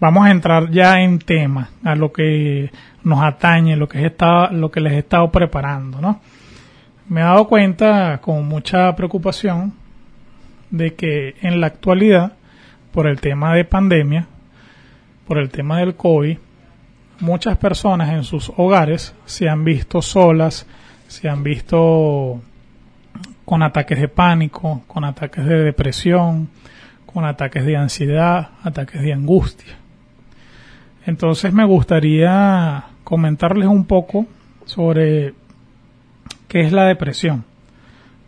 vamos 0.00 0.26
a 0.26 0.30
entrar 0.30 0.70
ya 0.70 1.00
en 1.00 1.20
tema, 1.20 1.70
a 1.84 1.94
lo 1.94 2.12
que 2.12 2.70
nos 3.04 3.22
atañe, 3.22 3.76
lo 3.76 3.88
que, 3.88 4.12
lo 4.50 4.70
que 4.70 4.80
les 4.80 4.92
he 4.94 4.98
estado 4.98 5.30
preparando, 5.30 6.00
¿no? 6.00 6.20
Me 7.10 7.22
he 7.22 7.24
dado 7.24 7.48
cuenta 7.48 8.20
con 8.22 8.46
mucha 8.46 8.94
preocupación 8.94 9.74
de 10.70 10.94
que 10.94 11.34
en 11.42 11.60
la 11.60 11.66
actualidad, 11.66 12.34
por 12.92 13.08
el 13.08 13.20
tema 13.20 13.52
de 13.52 13.64
pandemia, 13.64 14.28
por 15.26 15.38
el 15.38 15.50
tema 15.50 15.80
del 15.80 15.96
COVID, 15.96 16.38
muchas 17.18 17.58
personas 17.58 18.10
en 18.10 18.22
sus 18.22 18.52
hogares 18.56 19.12
se 19.24 19.48
han 19.48 19.64
visto 19.64 20.00
solas, 20.00 20.68
se 21.08 21.28
han 21.28 21.42
visto 21.42 22.40
con 23.44 23.64
ataques 23.64 24.00
de 24.00 24.06
pánico, 24.06 24.82
con 24.86 25.04
ataques 25.04 25.44
de 25.44 25.64
depresión, 25.64 26.48
con 27.06 27.24
ataques 27.24 27.66
de 27.66 27.76
ansiedad, 27.76 28.50
ataques 28.62 29.02
de 29.02 29.12
angustia. 29.12 29.74
Entonces 31.04 31.52
me 31.52 31.64
gustaría 31.64 32.84
comentarles 33.02 33.66
un 33.66 33.84
poco 33.84 34.26
sobre 34.64 35.39
qué 36.50 36.62
es 36.62 36.72
la 36.72 36.84
depresión, 36.86 37.44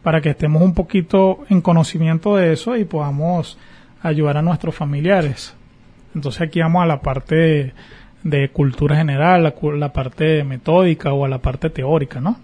para 0.05 0.21
que 0.21 0.31
estemos 0.31 0.63
un 0.63 0.75
poquito 0.75 1.41
en 1.51 1.61
conocimiento 1.61 2.37
de 2.37 2.53
eso 2.53 2.77
y 2.77 2.85
podamos 2.85 3.59
ayudar 4.01 4.37
a 4.37 4.43
nuestros 4.43 4.77
familiares. 4.77 5.57
Entonces 6.15 6.41
aquí 6.41 6.61
vamos 6.61 6.85
a 6.85 6.87
la 6.87 7.01
parte 7.01 7.75
de, 8.23 8.49
cultura 8.51 8.97
general, 8.97 9.43
la, 9.43 9.55
la 9.77 9.93
parte 9.93 10.45
metódica 10.45 11.13
o 11.13 11.25
a 11.25 11.29
la 11.29 11.39
parte 11.39 11.69
teórica, 11.69 12.21
¿no? 12.21 12.37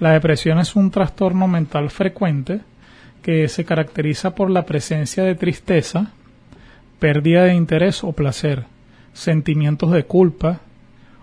La 0.00 0.10
depresión 0.10 0.58
es 0.58 0.76
un 0.76 0.90
trastorno 0.90 1.48
mental 1.48 1.88
frecuente 1.88 2.60
que 3.22 3.48
se 3.48 3.64
caracteriza 3.64 4.34
por 4.34 4.50
la 4.50 4.66
presencia 4.66 5.24
de 5.24 5.34
tristeza, 5.34 6.12
pérdida 6.98 7.44
de 7.44 7.54
interés 7.54 8.04
o 8.04 8.12
placer, 8.12 8.64
sentimientos 9.14 9.92
de 9.92 10.04
culpa 10.04 10.60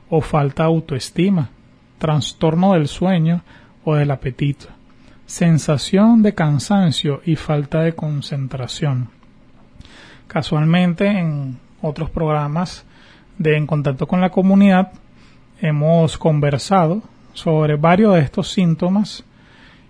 o 0.10 0.20
falta 0.22 0.64
de 0.64 0.70
autoestima, 0.70 1.52
trastorno 2.00 2.74
del 2.74 2.88
sueño 2.88 3.44
o 3.84 3.96
del 3.96 4.12
apetito, 4.12 4.68
sensación 5.26 6.22
de 6.24 6.34
cansancio 6.34 7.22
y 7.26 7.36
falta 7.36 7.82
de 7.82 7.94
concentración. 7.94 9.10
Casualmente 10.28 11.08
en 11.08 11.60
otros 11.82 12.10
programas 12.10 12.86
de 13.38 13.58
En 13.58 13.68
Contacto 13.68 14.08
con 14.08 14.22
la 14.22 14.30
Comunidad 14.30 14.92
hemos 15.60 16.18
conversado 16.18 17.02
sobre 17.34 17.76
varios 17.76 18.14
de 18.16 18.22
estos 18.22 18.52
síntomas 18.52 19.24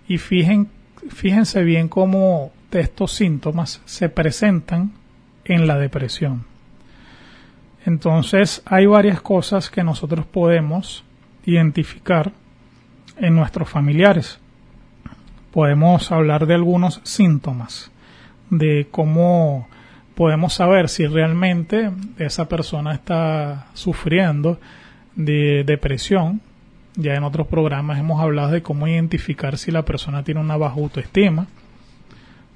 y 0.07 0.17
fíjense 0.17 1.63
bien 1.63 1.87
cómo 1.87 2.51
estos 2.71 3.13
síntomas 3.13 3.81
se 3.85 4.09
presentan 4.09 4.93
en 5.45 5.67
la 5.67 5.77
depresión. 5.77 6.45
Entonces 7.85 8.61
hay 8.65 8.85
varias 8.85 9.21
cosas 9.21 9.69
que 9.69 9.83
nosotros 9.83 10.25
podemos 10.25 11.03
identificar 11.45 12.31
en 13.17 13.35
nuestros 13.35 13.69
familiares. 13.69 14.39
Podemos 15.51 16.11
hablar 16.11 16.47
de 16.47 16.55
algunos 16.55 17.01
síntomas, 17.03 17.91
de 18.49 18.87
cómo 18.89 19.67
podemos 20.15 20.53
saber 20.53 20.89
si 20.89 21.05
realmente 21.07 21.91
esa 22.17 22.47
persona 22.47 22.93
está 22.93 23.67
sufriendo 23.73 24.59
de 25.15 25.63
depresión. 25.63 26.41
Ya 26.95 27.15
en 27.15 27.23
otros 27.23 27.47
programas 27.47 27.99
hemos 27.99 28.21
hablado 28.21 28.51
de 28.51 28.61
cómo 28.61 28.87
identificar 28.87 29.57
si 29.57 29.71
la 29.71 29.83
persona 29.83 30.23
tiene 30.23 30.41
una 30.41 30.57
baja 30.57 30.75
autoestima. 30.75 31.47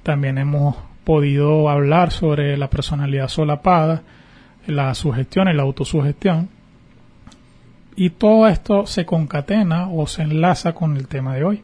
También 0.02 0.38
hemos 0.38 0.76
podido 1.04 1.68
hablar 1.68 2.10
sobre 2.10 2.56
la 2.56 2.70
personalidad 2.70 3.28
solapada, 3.28 4.02
la 4.66 4.94
sugestión 4.94 5.48
y 5.48 5.54
la 5.54 5.62
autosugestión. 5.62 6.48
Y 8.00 8.10
todo 8.10 8.46
esto 8.46 8.86
se 8.86 9.04
concatena 9.04 9.88
o 9.88 10.06
se 10.06 10.22
enlaza 10.22 10.72
con 10.72 10.96
el 10.96 11.08
tema 11.08 11.34
de 11.34 11.42
hoy. 11.42 11.62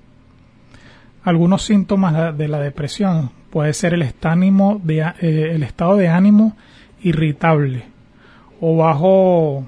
Algunos 1.23 1.63
síntomas 1.63 2.37
de 2.37 2.49
la 2.49 2.59
depresión 2.59 3.31
puede 3.51 3.73
ser 3.73 3.95
el, 3.95 4.01
de, 4.01 4.99
eh, 5.21 5.53
el 5.55 5.63
estado 5.63 5.97
de 5.97 6.09
ánimo 6.09 6.57
irritable 7.05 7.85
o 8.61 8.77
bajo 8.77 9.65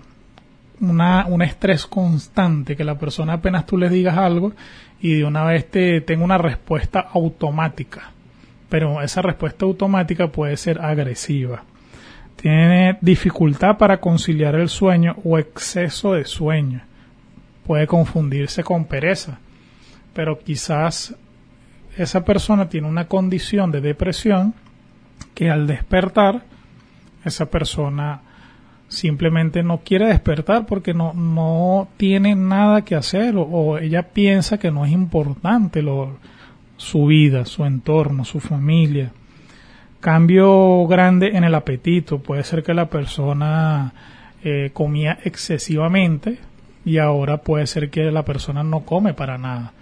una, 0.81 1.27
un 1.29 1.43
estrés 1.43 1.87
constante, 1.87 2.75
que 2.75 2.83
la 2.83 2.99
persona 2.99 3.35
apenas 3.35 3.65
tú 3.65 3.79
le 3.79 3.89
digas 3.89 4.19
algo 4.19 4.53
y 5.01 5.15
de 5.15 5.25
una 5.25 5.45
vez 5.45 5.71
te 5.71 6.01
tenga 6.01 6.25
una 6.25 6.37
respuesta 6.37 6.99
automática. 6.99 8.11
Pero 8.69 9.01
esa 9.03 9.23
respuesta 9.23 9.67
automática 9.67 10.33
puede 10.33 10.57
ser 10.57 10.81
agresiva 10.81 11.63
tiene 12.47 12.97
dificultad 13.01 13.77
para 13.77 13.99
conciliar 13.99 14.55
el 14.55 14.69
sueño 14.69 15.17
o 15.25 15.37
exceso 15.37 16.13
de 16.13 16.25
sueño. 16.25 16.81
Puede 17.67 17.89
confundirse 17.89 18.63
con 18.63 18.85
pereza, 18.85 19.41
pero 20.15 20.39
quizás 20.39 21.13
esa 21.97 22.25
persona 22.25 22.69
tiene 22.69 22.87
una 22.87 23.09
condición 23.09 23.73
de 23.73 23.81
depresión 23.81 24.55
que 25.35 25.51
al 25.51 25.67
despertar, 25.67 26.45
esa 27.25 27.47
persona 27.47 28.21
simplemente 28.87 29.65
no 29.65 29.79
quiere 29.79 30.07
despertar 30.07 30.67
porque 30.67 30.95
no, 30.95 31.15
no 31.15 31.89
tiene 31.97 32.37
nada 32.37 32.83
que 32.83 32.95
hacer 32.95 33.35
o, 33.37 33.77
ella 33.79 34.05
piensa 34.05 34.57
que 34.57 34.71
no 34.71 34.85
es 34.85 34.93
importante 34.93 35.83
lo, 35.83 36.19
su 36.77 37.07
vida, 37.07 37.45
su 37.45 37.65
entorno, 37.65 38.25
su 38.25 38.39
familia 38.39 39.11
cambio 40.01 40.87
grande 40.87 41.37
en 41.37 41.45
el 41.45 41.55
apetito. 41.55 42.19
Puede 42.19 42.45
ser 42.45 42.63
que 42.63 42.75
la 42.75 42.87
persona 42.87 43.93
eh, 44.45 44.71
comía 44.73 45.19
excesivamente 45.25 46.39
y 46.85 46.99
ahora 46.99 47.39
puede 47.39 47.67
ser 47.67 47.91
que 47.91 48.11
la 48.11 48.25
persona 48.25 48.63
no 48.63 48.81
come 48.81 49.15
para 49.15 49.39
nada. 49.39 49.73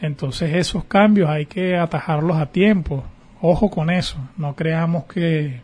Entonces 0.00 0.54
esos 0.54 0.84
cambios 0.84 1.28
hay 1.28 1.46
que 1.46 1.76
atajarlos 1.76 2.36
a 2.36 2.46
tiempo. 2.46 3.04
Ojo 3.40 3.70
con 3.70 3.90
eso. 3.90 4.18
No 4.36 4.54
creamos 4.54 5.04
que, 5.04 5.60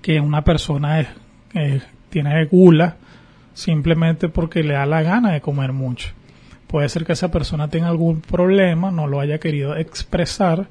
que 0.00 0.20
una 0.20 0.42
persona 0.42 1.00
es, 1.00 1.08
tiene 2.08 2.44
gula 2.46 2.96
simplemente 3.54 4.28
porque 4.28 4.62
le 4.62 4.74
da 4.74 4.86
la 4.86 5.02
gana 5.02 5.32
de 5.32 5.40
comer 5.40 5.72
mucho. 5.72 6.08
Puede 6.66 6.88
ser 6.88 7.04
que 7.04 7.12
esa 7.12 7.30
persona 7.30 7.68
tenga 7.68 7.88
algún 7.88 8.20
problema, 8.20 8.90
no 8.90 9.06
lo 9.06 9.20
haya 9.20 9.38
querido 9.38 9.76
expresar 9.76 10.66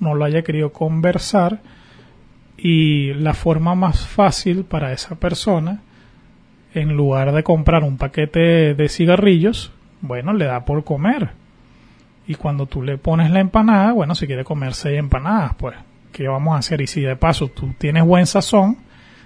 no 0.00 0.14
lo 0.14 0.24
haya 0.24 0.42
querido 0.42 0.72
conversar 0.72 1.60
y 2.56 3.14
la 3.14 3.34
forma 3.34 3.74
más 3.74 4.06
fácil 4.06 4.64
para 4.64 4.92
esa 4.92 5.14
persona, 5.14 5.80
en 6.74 6.96
lugar 6.96 7.32
de 7.32 7.42
comprar 7.42 7.84
un 7.84 7.96
paquete 7.96 8.74
de 8.74 8.88
cigarrillos, 8.88 9.72
bueno, 10.00 10.32
le 10.32 10.46
da 10.46 10.64
por 10.64 10.84
comer. 10.84 11.30
Y 12.26 12.34
cuando 12.34 12.66
tú 12.66 12.82
le 12.82 12.98
pones 12.98 13.30
la 13.30 13.40
empanada, 13.40 13.92
bueno, 13.92 14.14
si 14.14 14.26
quiere 14.26 14.44
comer 14.44 14.74
seis 14.74 14.98
empanadas, 14.98 15.54
pues, 15.56 15.76
¿qué 16.12 16.28
vamos 16.28 16.54
a 16.54 16.58
hacer? 16.58 16.80
Y 16.80 16.86
si 16.86 17.00
de 17.00 17.16
paso 17.16 17.48
tú 17.48 17.74
tienes 17.78 18.04
buen 18.04 18.26
sazón, 18.26 18.76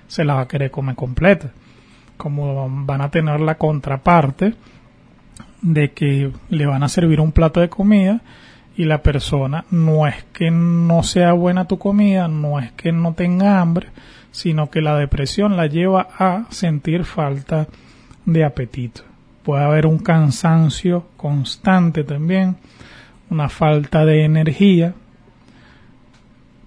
se 0.07 0.25
la 0.25 0.35
va 0.35 0.43
a 0.43 0.49
querer 0.49 0.71
comer 0.71 0.95
completa. 0.95 1.51
Como 2.17 2.69
van 2.87 3.01
a 3.01 3.11
tener 3.11 3.41
la 3.41 3.57
contraparte 3.57 4.55
de 5.61 5.93
que 5.93 6.31
le 6.51 6.67
van 6.67 6.83
a 6.83 6.89
servir 6.89 7.21
un 7.21 7.33
plato 7.33 7.61
de 7.61 7.69
comida 7.69 8.21
y 8.77 8.85
la 8.85 9.03
persona 9.03 9.65
no 9.71 10.07
es 10.07 10.25
que 10.33 10.51
no 10.51 11.03
sea 11.03 11.33
buena 11.33 11.67
tu 11.67 11.79
comida, 11.79 12.29
no 12.29 12.59
es 12.59 12.73
que 12.73 12.93
no 12.93 13.15
tenga 13.15 13.61
hambre, 13.61 13.89
sino 14.33 14.71
que 14.71 14.81
la 14.81 14.97
depresión 14.97 15.57
la 15.57 15.67
lleva 15.67 16.09
a 16.19 16.47
sentir 16.51 17.05
falta 17.05 17.69
de 18.25 18.45
apetito. 18.45 19.03
Puede 19.45 19.63
haber 19.63 19.87
un 19.87 19.99
cansancio 19.99 21.07
constante 21.17 22.03
también, 22.03 22.57
una 23.31 23.49
falta 23.49 24.05
de 24.05 24.25
energía. 24.25 24.95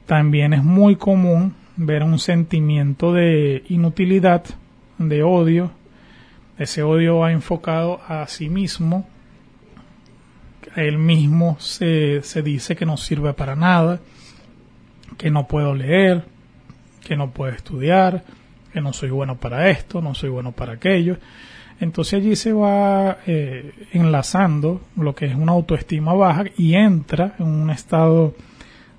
También 0.06 0.54
es 0.54 0.63
muy 0.63 0.96
común 0.96 1.56
ver 1.76 2.04
un 2.04 2.20
sentimiento 2.20 3.13
de 3.13 3.63
inutilidad, 3.67 4.43
de 4.98 5.24
odio. 5.24 5.72
Ese 6.58 6.84
odio 6.84 7.20
va 7.20 7.32
enfocado 7.32 8.00
a 8.08 8.28
sí 8.28 8.48
mismo, 8.50 9.08
él 10.75 10.97
mismo 10.97 11.58
se, 11.60 12.21
se 12.23 12.41
dice 12.41 12.75
que 12.75 12.86
no 12.86 12.97
sirve 12.97 13.34
para 13.34 13.56
nada, 13.56 13.99
que 15.17 15.32
no 15.32 15.47
puedo 15.47 15.73
leer, 15.73 16.25
que 17.03 17.15
no 17.15 17.32
puedo 17.32 17.53
estudiar, 17.53 18.23
que 18.73 18.82
no 18.82 18.93
soy 18.93 19.10
bueno 19.10 19.36
para 19.36 19.69
esto, 19.69 20.01
no 20.01 20.13
soy 20.13 20.30
bueno 20.30 20.51
para 20.51 20.73
aquello. 20.73 21.17
Entonces 21.80 22.15
allí 22.15 22.36
se 22.36 22.53
va 22.53 23.19
eh, 23.27 23.88
enlazando 23.91 24.82
lo 24.95 25.13
que 25.13 25.25
es 25.25 25.36
una 25.36 25.51
autoestima 25.51 26.13
baja 26.13 26.45
y 26.58 26.73
entra 26.73 27.36
en 27.39 27.45
un 27.45 27.69
estado 27.69 28.34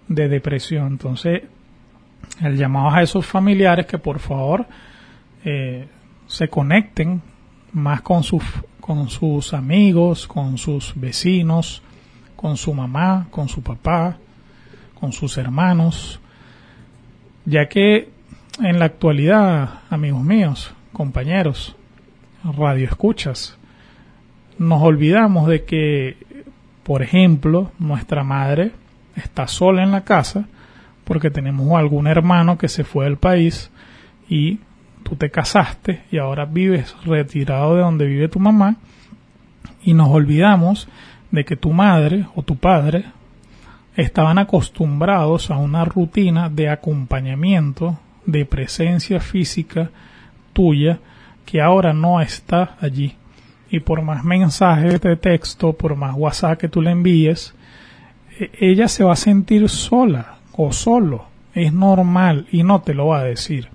de 0.07 0.28
depresión. 0.28 0.87
Entonces, 0.87 1.42
el 2.40 2.57
llamado 2.57 2.90
a 2.90 3.02
esos 3.02 3.26
familiares 3.26 3.87
que 3.87 3.98
por 3.98 4.20
favor 4.20 4.66
eh, 5.44 5.87
se 6.26 6.48
conecten 6.48 7.20
más 7.72 8.00
con 8.02 8.22
sus 8.22 8.42
con 8.88 9.11
sus 9.11 9.53
amigos, 9.53 10.27
con 10.27 10.57
sus 10.57 10.94
vecinos, 10.96 11.83
con 12.35 12.57
su 12.57 12.72
mamá, 12.72 13.27
con 13.31 13.46
su 13.46 13.62
papá, 13.62 14.16
con 14.98 15.12
sus 15.12 15.37
hermanos, 15.37 16.20
ya 17.44 17.68
que 17.68 18.09
en 18.59 18.79
la 18.79 18.87
actualidad, 18.87 19.81
amigos 19.90 20.24
míos, 20.24 20.72
compañeros, 20.94 21.77
radio 22.42 22.87
escuchas, 22.87 23.59
nos 24.57 24.81
olvidamos 24.81 25.48
de 25.48 25.66
que, 25.66 26.16
por 26.83 27.03
ejemplo, 27.03 27.70
nuestra 27.79 28.24
madre 28.24 28.72
está 29.16 29.48
sola 29.48 29.83
en 29.83 29.90
la 29.90 30.05
casa 30.05 30.46
porque 31.05 31.31
tenemos 31.31 31.70
algún 31.79 32.07
hermano 32.07 32.57
que 32.57 32.68
se 32.68 32.85
fue 32.85 33.05
del 33.05 33.18
país 33.18 33.70
y 34.31 34.61
tú 35.02 35.16
te 35.16 35.30
casaste 35.30 36.02
y 36.11 36.18
ahora 36.18 36.44
vives 36.44 36.94
retirado 37.04 37.74
de 37.74 37.82
donde 37.82 38.06
vive 38.06 38.28
tu 38.28 38.40
mamá 38.40 38.76
y 39.82 39.94
nos 39.94 40.08
olvidamos 40.08 40.88
de 41.30 41.44
que 41.44 41.56
tu 41.56 41.72
madre 41.72 42.26
o 42.34 42.42
tu 42.42 42.56
padre 42.56 43.04
estaban 43.96 44.38
acostumbrados 44.38 45.50
a 45.50 45.56
una 45.56 45.84
rutina 45.84 46.48
de 46.48 46.68
acompañamiento, 46.68 47.98
de 48.26 48.44
presencia 48.44 49.20
física 49.20 49.90
tuya 50.52 50.98
que 51.44 51.61
ahora 51.61 51.92
no 51.92 52.20
está 52.20 52.76
allí. 52.80 53.16
Y 53.70 53.80
por 53.80 54.02
más 54.02 54.24
mensajes 54.24 55.00
de 55.00 55.16
texto, 55.16 55.72
por 55.72 55.96
más 55.96 56.14
WhatsApp 56.16 56.58
que 56.58 56.68
tú 56.68 56.80
le 56.80 56.90
envíes, 56.90 57.54
e, 58.38 58.50
ella 58.61 58.88
se 58.88 59.04
va 59.04 59.14
a 59.14 59.16
sentir 59.16 59.68
sola 59.68 60.38
o 60.52 60.72
solo. 60.72 61.26
Es 61.54 61.72
normal 61.72 62.46
y 62.52 62.62
no 62.62 62.82
te 62.82 62.94
lo 62.94 63.08
va 63.08 63.20
a 63.20 63.24
decir. 63.24 63.68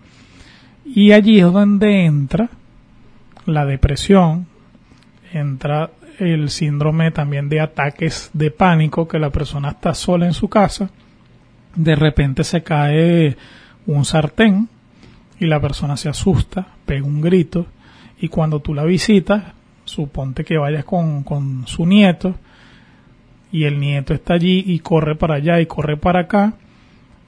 Y 0.86 1.12
allí 1.12 1.40
es 1.40 1.52
donde 1.52 2.06
entra 2.06 2.50
la 3.46 3.66
depresión, 3.66 4.48
entra 5.32 5.92
el 6.20 6.50
síndrome 6.50 7.12
también 7.12 7.50
de 7.50 7.60
ataques 7.60 8.30
de 8.34 8.52
pánico, 8.52 9.08
que 9.08 9.20
la 9.20 9.30
persona 9.30 9.70
está 9.70 9.94
sola 9.94 10.26
en 10.26 10.34
su 10.34 10.48
casa, 10.48 10.90
de 11.76 11.96
repente 11.96 12.44
se 12.44 12.64
cae 12.64 13.36
un 13.88 14.06
sartén 14.06 14.70
y 15.40 15.46
la 15.46 15.60
persona 15.60 15.98
se 15.98 16.10
asusta, 16.10 16.68
pega 16.86 17.06
un 17.06 17.22
grito 17.22 17.66
y 18.20 18.28
cuando 18.28 18.60
tú 18.60 18.74
la 18.74 18.84
visitas, 18.84 19.44
suponte 19.86 20.46
que 20.46 20.58
vayas 20.58 20.86
con, 20.86 21.24
con 21.24 21.68
su 21.68 21.86
nieto 21.86 22.36
y 23.52 23.66
el 23.66 23.80
nieto 23.80 24.14
está 24.14 24.36
allí 24.36 24.64
y 24.68 24.80
corre 24.80 25.16
para 25.16 25.36
allá 25.36 25.60
y 25.60 25.66
corre 25.66 25.98
para 25.98 26.22
acá 26.22 26.54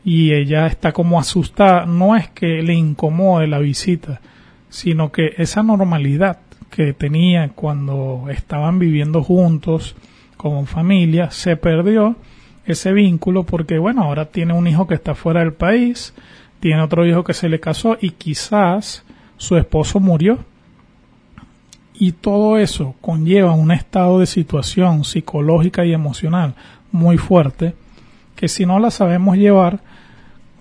y 0.06 0.34
ella 0.34 0.68
está 0.68 0.94
como 0.94 1.20
asustada, 1.20 1.88
no 1.88 2.16
es 2.16 2.30
que 2.30 2.62
le 2.62 2.76
incomode 2.76 3.48
la 3.48 3.58
visita, 3.58 4.22
sino 4.70 5.12
que 5.12 5.34
esa 5.38 5.64
normalidad 5.64 6.38
que 6.70 6.94
tenía 6.94 7.50
cuando 7.50 8.26
estaban 8.30 8.78
viviendo 8.78 9.24
juntos 9.24 9.96
como 10.38 10.68
familia 10.68 11.32
se 11.32 11.58
perdió 11.58 12.16
ese 12.68 12.94
vínculo 12.94 13.44
porque 13.44 13.80
bueno, 13.80 14.04
ahora 14.04 14.26
tiene 14.26 14.54
un 14.54 14.68
hijo 14.68 14.86
que 14.86 14.94
está 14.94 15.16
fuera 15.16 15.40
del 15.40 15.54
país, 15.54 16.14
tiene 16.60 16.84
otro 16.84 17.04
hijo 17.08 17.24
que 17.24 17.34
se 17.34 17.50
le 17.50 17.60
casó 17.60 17.98
y 18.00 18.12
quizás 18.12 19.04
su 19.38 19.58
esposo 19.58 20.00
murió. 20.00 20.38
Y 21.98 22.12
todo 22.12 22.58
eso 22.58 22.94
conlleva 23.02 23.54
un 23.54 23.72
estado 23.72 24.20
de 24.20 24.28
situación 24.28 25.04
psicológica 25.04 25.84
y 25.84 25.94
emocional 25.94 26.54
muy 26.92 27.18
fuerte 27.18 27.74
que 28.36 28.48
si 28.48 28.66
no 28.66 28.80
la 28.80 28.92
sabemos 28.92 29.38
llevar, 29.38 29.80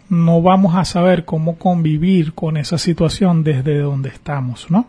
no 0.09 0.43
vamos 0.43 0.75
a 0.75 0.85
saber 0.85 1.25
cómo 1.25 1.57
convivir 1.57 2.35
con 2.35 2.57
esa 2.57 2.79
situación 2.79 3.43
desde 3.43 3.79
donde 3.79 4.11
estamos, 4.11 4.71
¿no? 4.71 4.87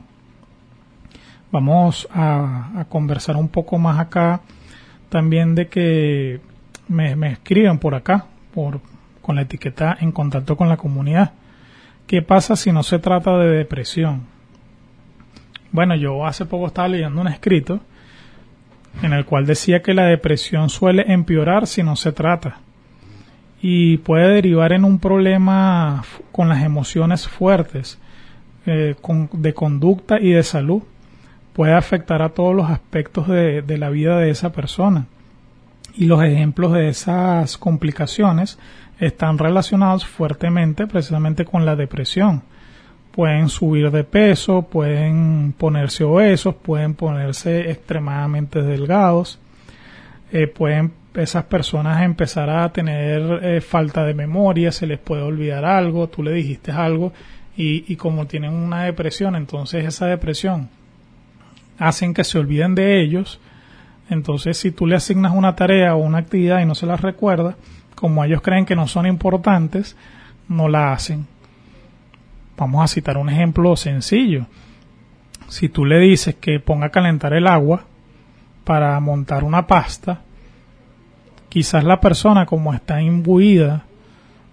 Vamos 1.52 2.08
a, 2.14 2.86
conversar 2.90 3.38
un 3.38 3.48
poco 3.48 3.78
más 3.78 4.00
acá 4.00 4.42
también 5.10 5.56
de 5.56 5.68
que 5.68 6.42
me, 6.90 7.32
escriban 7.32 7.80
por 7.80 7.96
acá, 7.96 8.26
por, 8.54 8.82
con 9.22 9.36
la 9.36 9.44
etiqueta 9.44 9.98
en 10.00 10.12
contacto 10.12 10.58
con 10.58 10.68
la 10.68 10.78
comunidad. 10.78 11.32
¿Qué 12.08 12.22
pasa 12.22 12.56
si 12.56 12.72
no 12.72 12.84
se 12.84 13.00
trata 13.00 13.38
de 13.38 13.50
depresión? 13.50 14.24
Bueno, 15.72 15.96
yo 15.96 16.26
hace 16.26 16.46
poco 16.46 16.68
estaba 16.68 16.90
leyendo 16.90 17.22
un 17.22 17.28
escrito 17.28 17.80
en 19.02 19.14
el 19.14 19.26
cual 19.26 19.46
decía 19.46 19.82
que 19.82 19.94
la 19.94 20.06
depresión 20.06 20.70
suele 20.70 21.06
empeorar 21.08 21.68
si 21.68 21.84
no 21.84 21.96
se 21.96 22.12
trata 22.12 22.60
y 23.68 23.98
puede 23.98 24.36
derivar 24.36 24.74
en 24.74 24.86
un 24.86 25.00
problema 25.00 26.04
con 26.32 26.50
las 26.50 26.64
emociones 26.64 27.28
fuertes, 27.28 27.98
eh, 28.68 28.94
de 29.32 29.54
conducta 29.56 30.20
y 30.20 30.34
de 30.34 30.44
salud. 30.44 30.84
Puede 31.52 31.74
afectar 31.74 32.22
a 32.22 32.30
todos 32.30 32.56
los 32.56 32.70
aspectos 32.70 33.28
de 33.28 33.78
la 33.80 33.90
vida 33.90 34.20
de 34.20 34.30
esa 34.30 34.52
persona. 34.52 35.08
Y 35.96 36.06
los 36.06 36.24
ejemplos 36.24 36.74
de 36.74 36.90
esas 36.90 37.58
complicaciones 37.58 38.60
están 39.00 39.40
relacionados 39.40 40.06
fuertemente 40.06 40.86
precisamente 40.86 41.44
con 41.44 41.66
la 41.66 41.76
depresión. 41.76 42.44
Pueden 43.14 43.50
subir 43.50 43.90
de 43.90 44.04
peso, 44.04 44.62
pueden 44.62 45.56
ponerse 45.58 46.04
obesos, 46.04 46.54
pueden 46.54 46.94
ponerse 46.94 47.72
extremadamente 47.72 48.62
delgados, 48.62 49.40
eh, 50.32 50.48
pueden 50.48 50.94
esas 51.16 51.46
personas 51.46 52.04
empezar 52.04 52.50
a 52.50 52.72
tener 52.74 53.44
eh, 53.44 53.62
falta 53.62 54.04
de 54.04 54.14
memoria, 54.14 54.72
se 54.72 54.86
les 54.86 55.00
puede 55.00 55.22
olvidar 55.22 55.64
algo, 55.64 56.10
tú 56.10 56.24
le 56.24 56.34
dijiste 56.34 56.72
algo 56.72 57.14
y, 57.56 57.92
y 57.92 57.96
como 57.96 58.28
tienen 58.28 58.52
una 58.54 58.84
depresión, 58.84 59.36
entonces 59.36 59.86
esa 59.86 60.08
depresión 60.08 60.70
hacen 61.80 62.14
que 62.14 62.24
se 62.24 62.38
olviden 62.38 62.76
de 62.76 63.02
ellos. 63.02 63.40
Entonces, 64.10 64.58
si 64.58 64.72
tú 64.72 64.86
le 64.86 64.96
asignas 64.96 65.34
una 65.34 65.56
tarea 65.56 65.96
o 65.96 66.00
una 66.00 66.20
actividad 66.20 66.62
y 66.62 66.66
no 66.66 66.76
se 66.76 66.86
las 66.86 67.02
recuerda, 67.02 67.56
como 67.96 68.24
ellos 68.24 68.42
creen 68.42 68.66
que 68.66 68.76
no 68.76 68.88
son 68.88 69.06
importantes, 69.08 69.98
no 70.48 70.68
la 70.68 70.94
hacen. 70.94 71.28
Vamos 72.58 72.84
a 72.84 72.94
citar 72.94 73.18
un 73.18 73.30
ejemplo 73.30 73.76
sencillo. 73.76 74.46
Si 75.48 75.70
tú 75.70 75.86
le 75.86 76.00
dices 76.00 76.36
que 76.36 76.60
ponga 76.60 76.88
a 76.88 76.92
calentar 76.92 77.34
el 77.34 77.48
agua 77.48 77.86
para 78.66 79.00
montar 79.00 79.46
una 79.46 79.66
pasta, 79.66 80.22
quizás 81.48 81.86
la 81.86 82.02
persona 82.02 82.46
como 82.46 82.74
está 82.74 83.02
imbuida 83.02 83.86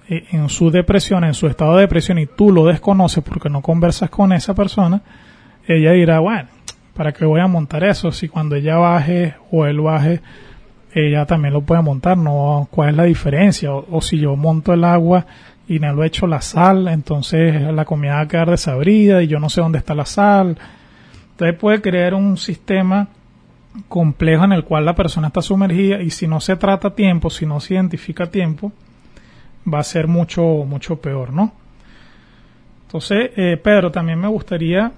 eh, 0.08 0.26
en 0.30 0.48
su 0.48 0.70
depresión, 0.70 1.24
en 1.24 1.34
su 1.34 1.48
estado 1.48 1.74
de 1.74 1.80
depresión 1.80 2.18
y 2.18 2.26
tú 2.26 2.52
lo 2.52 2.66
desconoces 2.66 3.24
porque 3.24 3.48
no 3.48 3.60
conversas 3.60 4.10
con 4.10 4.32
esa 4.32 4.54
persona, 4.54 5.02
ella 5.66 5.92
dirá, 5.92 6.20
bueno, 6.20 6.48
¿para 6.94 7.12
qué 7.12 7.24
voy 7.24 7.40
a 7.40 7.48
montar 7.48 7.82
eso 7.82 8.12
si 8.12 8.28
cuando 8.28 8.54
ella 8.54 8.76
baje 8.76 9.34
o 9.50 9.66
él 9.66 9.80
baje 9.80 10.20
ella 10.94 11.24
también 11.26 11.54
lo 11.54 11.62
puede 11.62 11.82
montar, 11.82 12.18
¿no? 12.18 12.68
¿Cuál 12.70 12.90
es 12.90 12.96
la 12.96 13.04
diferencia? 13.04 13.72
O, 13.72 14.00
si 14.00 14.18
yo 14.18 14.36
monto 14.36 14.72
el 14.72 14.84
agua 14.84 15.26
y 15.66 15.78
no 15.78 15.92
lo 15.92 16.04
echo 16.04 16.26
la 16.26 16.40
sal, 16.40 16.88
entonces 16.88 17.62
la 17.62 17.84
comida 17.84 18.14
va 18.14 18.20
a 18.20 18.28
quedar 18.28 18.50
desabrida 18.50 19.22
y 19.22 19.26
yo 19.26 19.40
no 19.40 19.48
sé 19.48 19.60
dónde 19.60 19.78
está 19.78 19.94
la 19.94 20.04
sal. 20.04 20.58
Entonces 21.30 21.58
puede 21.58 21.80
crear 21.80 22.14
un 22.14 22.36
sistema 22.36 23.08
complejo 23.88 24.44
en 24.44 24.52
el 24.52 24.64
cual 24.64 24.84
la 24.84 24.94
persona 24.94 25.28
está 25.28 25.42
sumergida 25.42 26.02
y 26.02 26.10
si 26.10 26.26
no 26.26 26.40
se 26.40 26.56
trata 26.56 26.88
a 26.88 26.94
tiempo, 26.94 27.30
si 27.30 27.46
no 27.46 27.60
se 27.60 27.74
identifica 27.74 28.24
a 28.24 28.30
tiempo, 28.30 28.72
va 29.72 29.78
a 29.78 29.84
ser 29.84 30.08
mucho, 30.08 30.42
mucho 30.42 30.96
peor, 30.96 31.32
¿no? 31.32 31.52
Entonces, 32.86 33.30
eh, 33.36 33.56
Pedro, 33.56 33.90
también 33.90 34.18
me 34.18 34.28
gustaría 34.28 34.92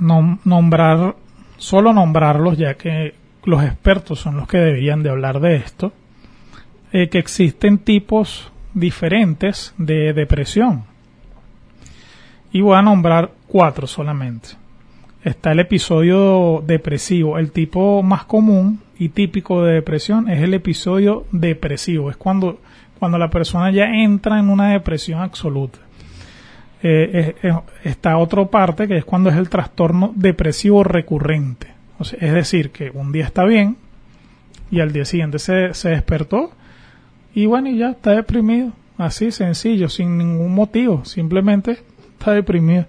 nombrar, 0.00 1.16
solo 1.56 1.92
nombrarlos, 1.92 2.56
ya 2.56 2.74
que 2.74 3.14
los 3.44 3.64
expertos 3.64 4.20
son 4.20 4.36
los 4.36 4.46
que 4.46 4.58
deberían 4.58 5.02
de 5.02 5.10
hablar 5.10 5.40
de 5.40 5.56
esto, 5.56 5.92
eh, 6.92 7.08
que 7.08 7.18
existen 7.18 7.78
tipos 7.78 8.52
diferentes 8.72 9.74
de 9.78 10.12
depresión. 10.12 10.84
Y 12.52 12.60
voy 12.60 12.76
a 12.76 12.82
nombrar 12.82 13.32
cuatro 13.48 13.86
solamente. 13.86 14.50
Está 15.28 15.52
el 15.52 15.60
episodio 15.60 16.62
depresivo. 16.66 17.38
El 17.38 17.52
tipo 17.52 18.02
más 18.02 18.24
común 18.24 18.80
y 18.98 19.10
típico 19.10 19.62
de 19.64 19.74
depresión 19.74 20.28
es 20.28 20.42
el 20.42 20.54
episodio 20.54 21.26
depresivo. 21.32 22.10
Es 22.10 22.16
cuando, 22.16 22.60
cuando 22.98 23.18
la 23.18 23.30
persona 23.30 23.70
ya 23.70 23.86
entra 23.86 24.38
en 24.38 24.48
una 24.48 24.70
depresión 24.70 25.20
absoluta. 25.20 25.78
Eh, 26.82 27.34
está 27.84 28.16
otra 28.18 28.44
parte 28.46 28.86
que 28.86 28.98
es 28.98 29.04
cuando 29.04 29.30
es 29.30 29.36
el 29.36 29.48
trastorno 29.48 30.12
depresivo 30.14 30.84
recurrente 30.84 31.78
es 32.00 32.32
decir, 32.32 32.70
que 32.70 32.90
un 32.90 33.12
día 33.12 33.24
está 33.24 33.44
bien 33.44 33.76
y 34.70 34.80
al 34.80 34.92
día 34.92 35.04
siguiente 35.04 35.38
se, 35.38 35.74
se 35.74 35.90
despertó 35.90 36.52
y 37.34 37.46
bueno, 37.46 37.68
y 37.68 37.78
ya 37.78 37.90
está 37.90 38.12
deprimido. 38.12 38.72
Así, 38.96 39.30
sencillo, 39.30 39.88
sin 39.88 40.18
ningún 40.18 40.54
motivo, 40.54 41.04
simplemente 41.04 41.78
está 42.18 42.32
deprimido. 42.32 42.86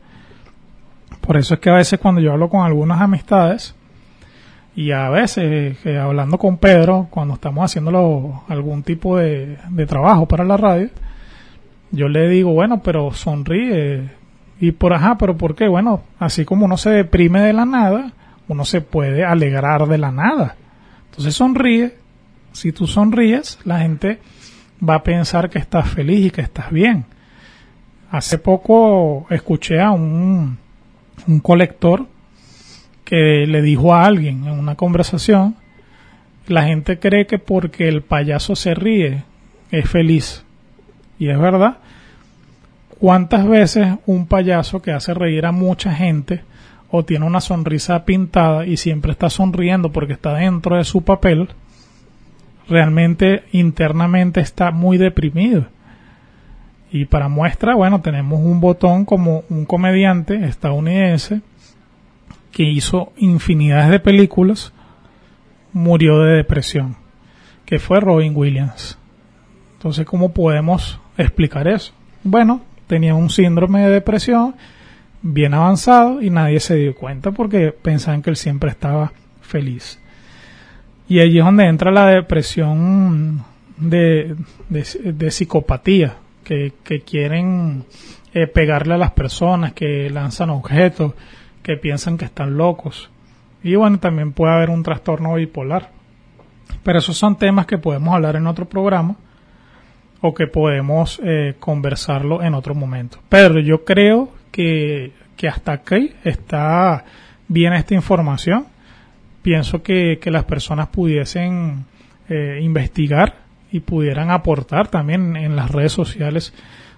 Por 1.30 1.38
eso 1.38 1.54
es 1.54 1.60
que 1.60 1.70
a 1.70 1.76
veces 1.76 2.00
cuando 2.00 2.22
yo 2.22 2.32
hablo 2.32 2.50
con 2.50 2.66
algunas 2.66 3.00
amistades, 3.00 3.76
y 4.76 4.90
a 4.90 5.10
veces 5.10 5.78
hablando 5.86 6.40
con 6.40 6.58
Pedro, 6.58 7.06
cuando 7.12 7.36
estamos 7.36 7.64
haciendo 7.64 8.44
algún 8.48 8.82
tipo 8.82 9.16
de, 9.16 9.60
de, 9.70 9.86
trabajo 9.86 10.26
para 10.26 10.44
la 10.44 10.58
radio, 10.58 10.90
yo 11.92 12.08
le 12.08 12.28
digo, 12.30 12.54
bueno, 12.54 12.82
pero 12.82 13.14
sonríe. 13.14 14.10
Y 14.60 14.72
por 14.72 14.92
ajá, 14.92 15.20
pero 15.20 15.38
¿por 15.38 15.54
qué? 15.54 15.68
Bueno, 15.68 16.02
así 16.18 16.46
como 16.46 16.66
uno 16.66 16.78
se 16.78 16.90
deprime 16.90 17.42
de 17.42 17.54
la 17.54 17.66
nada, 17.66 18.12
uno 18.48 18.66
se 18.66 18.82
puede 18.82 19.24
alegrar 19.24 19.86
de 19.86 20.00
la 20.00 20.12
nada. 20.12 20.56
Entonces 21.12 21.36
sonríe. 21.36 21.94
Si 22.54 22.72
tú 22.72 22.88
sonríes, 22.88 23.60
la 23.66 23.82
gente 23.82 24.18
va 24.82 24.96
a 24.96 25.04
pensar 25.04 25.52
que 25.52 25.60
estás 25.60 25.90
feliz 25.90 26.26
y 26.26 26.32
que 26.32 26.42
estás 26.42 26.72
bien. 26.72 27.06
Hace 28.10 28.40
poco 28.40 29.28
escuché 29.30 29.80
a 29.80 29.92
un, 29.92 30.58
un 31.28 31.40
colector 31.40 32.08
que 33.04 33.46
le 33.48 33.62
dijo 33.62 33.94
a 33.94 34.06
alguien 34.06 34.46
en 34.46 34.54
una 34.54 34.76
conversación, 34.76 35.56
la 36.48 36.64
gente 36.64 37.00
cree 37.00 37.26
que 37.26 37.40
porque 37.40 37.88
el 37.88 38.02
payaso 38.02 38.56
se 38.56 38.74
ríe 38.74 39.24
es 39.72 39.90
feliz. 39.90 40.44
Y 41.18 41.30
es 41.30 41.40
verdad, 41.40 41.78
¿cuántas 43.00 43.48
veces 43.48 43.88
un 44.06 44.28
payaso 44.28 44.82
que 44.82 44.92
hace 44.92 45.14
reír 45.14 45.46
a 45.46 45.52
mucha 45.52 45.94
gente 45.94 46.42
o 46.92 47.04
tiene 47.04 47.26
una 47.26 47.42
sonrisa 47.42 48.06
pintada 48.06 48.66
y 48.66 48.78
siempre 48.78 49.12
está 49.12 49.30
sonriendo 49.30 49.92
porque 49.92 50.14
está 50.14 50.36
dentro 50.36 50.78
de 50.78 50.84
su 50.84 51.04
papel, 51.04 51.50
realmente 52.68 53.44
internamente 53.52 54.40
está 54.40 54.72
muy 54.72 54.98
deprimido? 54.98 55.68
Y 56.92 57.06
para 57.06 57.28
muestra, 57.28 57.76
bueno, 57.76 58.02
tenemos 58.02 58.40
un 58.40 58.60
botón 58.60 59.06
como 59.06 59.44
un 59.50 59.66
comediante 59.66 60.46
estadounidense 60.46 61.42
que 62.52 62.64
hizo 62.64 63.14
infinidades 63.18 63.90
de 63.90 64.00
películas, 64.00 64.74
murió 65.72 66.20
de 66.20 66.38
depresión, 66.38 66.96
que 67.66 67.80
fue 67.80 68.00
Robin 68.00 68.36
Williams. 68.36 68.98
Entonces, 69.74 70.06
¿cómo 70.06 70.34
podemos 70.34 71.00
explicar 71.18 71.68
eso? 71.68 71.94
Bueno, 72.24 72.62
tenía 72.88 73.14
un 73.14 73.30
síndrome 73.30 73.82
de 73.82 73.92
depresión 73.92 74.56
bien 75.22 75.54
avanzado 75.54 76.22
y 76.22 76.30
nadie 76.30 76.60
se 76.60 76.76
dio 76.76 76.96
cuenta 76.96 77.32
porque 77.32 77.72
pensaban 77.72 78.22
que 78.22 78.32
él 78.32 78.36
siempre 78.36 78.72
estaba 78.72 79.14
feliz. 79.42 80.00
Y 81.08 81.20
allí 81.20 81.40
es 81.40 81.46
donde 81.46 81.66
entra 81.66 81.92
la 81.92 82.08
depresión 82.08 83.44
de, 83.78 84.36
de 84.70 85.32
psicopatía, 85.32 86.18
que, 86.84 87.02
quieren 87.02 87.86
eh, 88.34 88.48
pegarle 88.48 88.96
a 88.96 88.98
las 88.98 89.12
personas, 89.12 89.74
que 89.74 90.10
lanzan 90.10 90.50
objetos, 90.50 91.14
que 91.62 91.78
piensan 91.78 92.18
que 92.18 92.26
están 92.26 92.58
locos. 92.58 93.10
Y 93.64 93.76
bueno, 93.76 94.00
también 94.00 94.34
puede 94.34 94.54
haber 94.54 94.70
un 94.70 94.84
trastorno 94.84 95.36
bipolar. 95.36 95.92
Pero 96.84 97.00
esos 97.00 97.18
son 97.18 97.38
temas 97.38 97.66
que 97.66 97.78
podemos 97.78 98.14
hablar 98.14 98.36
en 98.36 98.48
otro 98.48 98.66
programa 98.66 99.16
o 100.22 100.34
que 100.34 100.48
podemos 100.48 101.22
eh, 101.24 101.56
conversarlo 101.60 102.42
en 102.42 102.54
otro 102.54 102.74
momento. 102.74 103.20
Pero 103.30 103.60
yo 103.60 103.84
creo 103.86 104.30
que, 104.52 105.14
hasta 105.48 105.74
aquí 105.74 106.14
está 106.24 107.06
bien 107.48 107.74
esta 107.74 107.94
información. 107.94 108.68
Pienso 109.42 109.84
que, 109.84 110.20
las 110.26 110.46
personas 110.46 110.88
pudiesen 110.88 111.86
eh, 112.28 112.60
investigar 112.62 113.49
y 113.72 113.82
pudieran 113.82 114.32
aportar 114.32 114.88
también 114.88 115.36
en 115.36 115.56
las 115.56 115.72
redes 115.72 115.92
sociales 115.92 116.54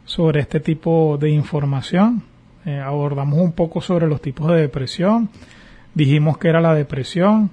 sobre 0.06 0.42
este 0.42 0.60
tipo 0.60 1.18
de 1.20 1.30
información. 1.30 2.24
Eh, 2.66 2.80
abordamos 2.80 3.40
un 3.40 3.54
poco 3.54 3.82
sobre 3.82 4.08
los 4.08 4.22
tipos 4.22 4.50
de 4.52 4.62
depresión. 4.62 5.30
Dijimos 5.94 6.38
que 6.38 6.50
era 6.50 6.62
la 6.62 6.74
depresión. 6.74 7.50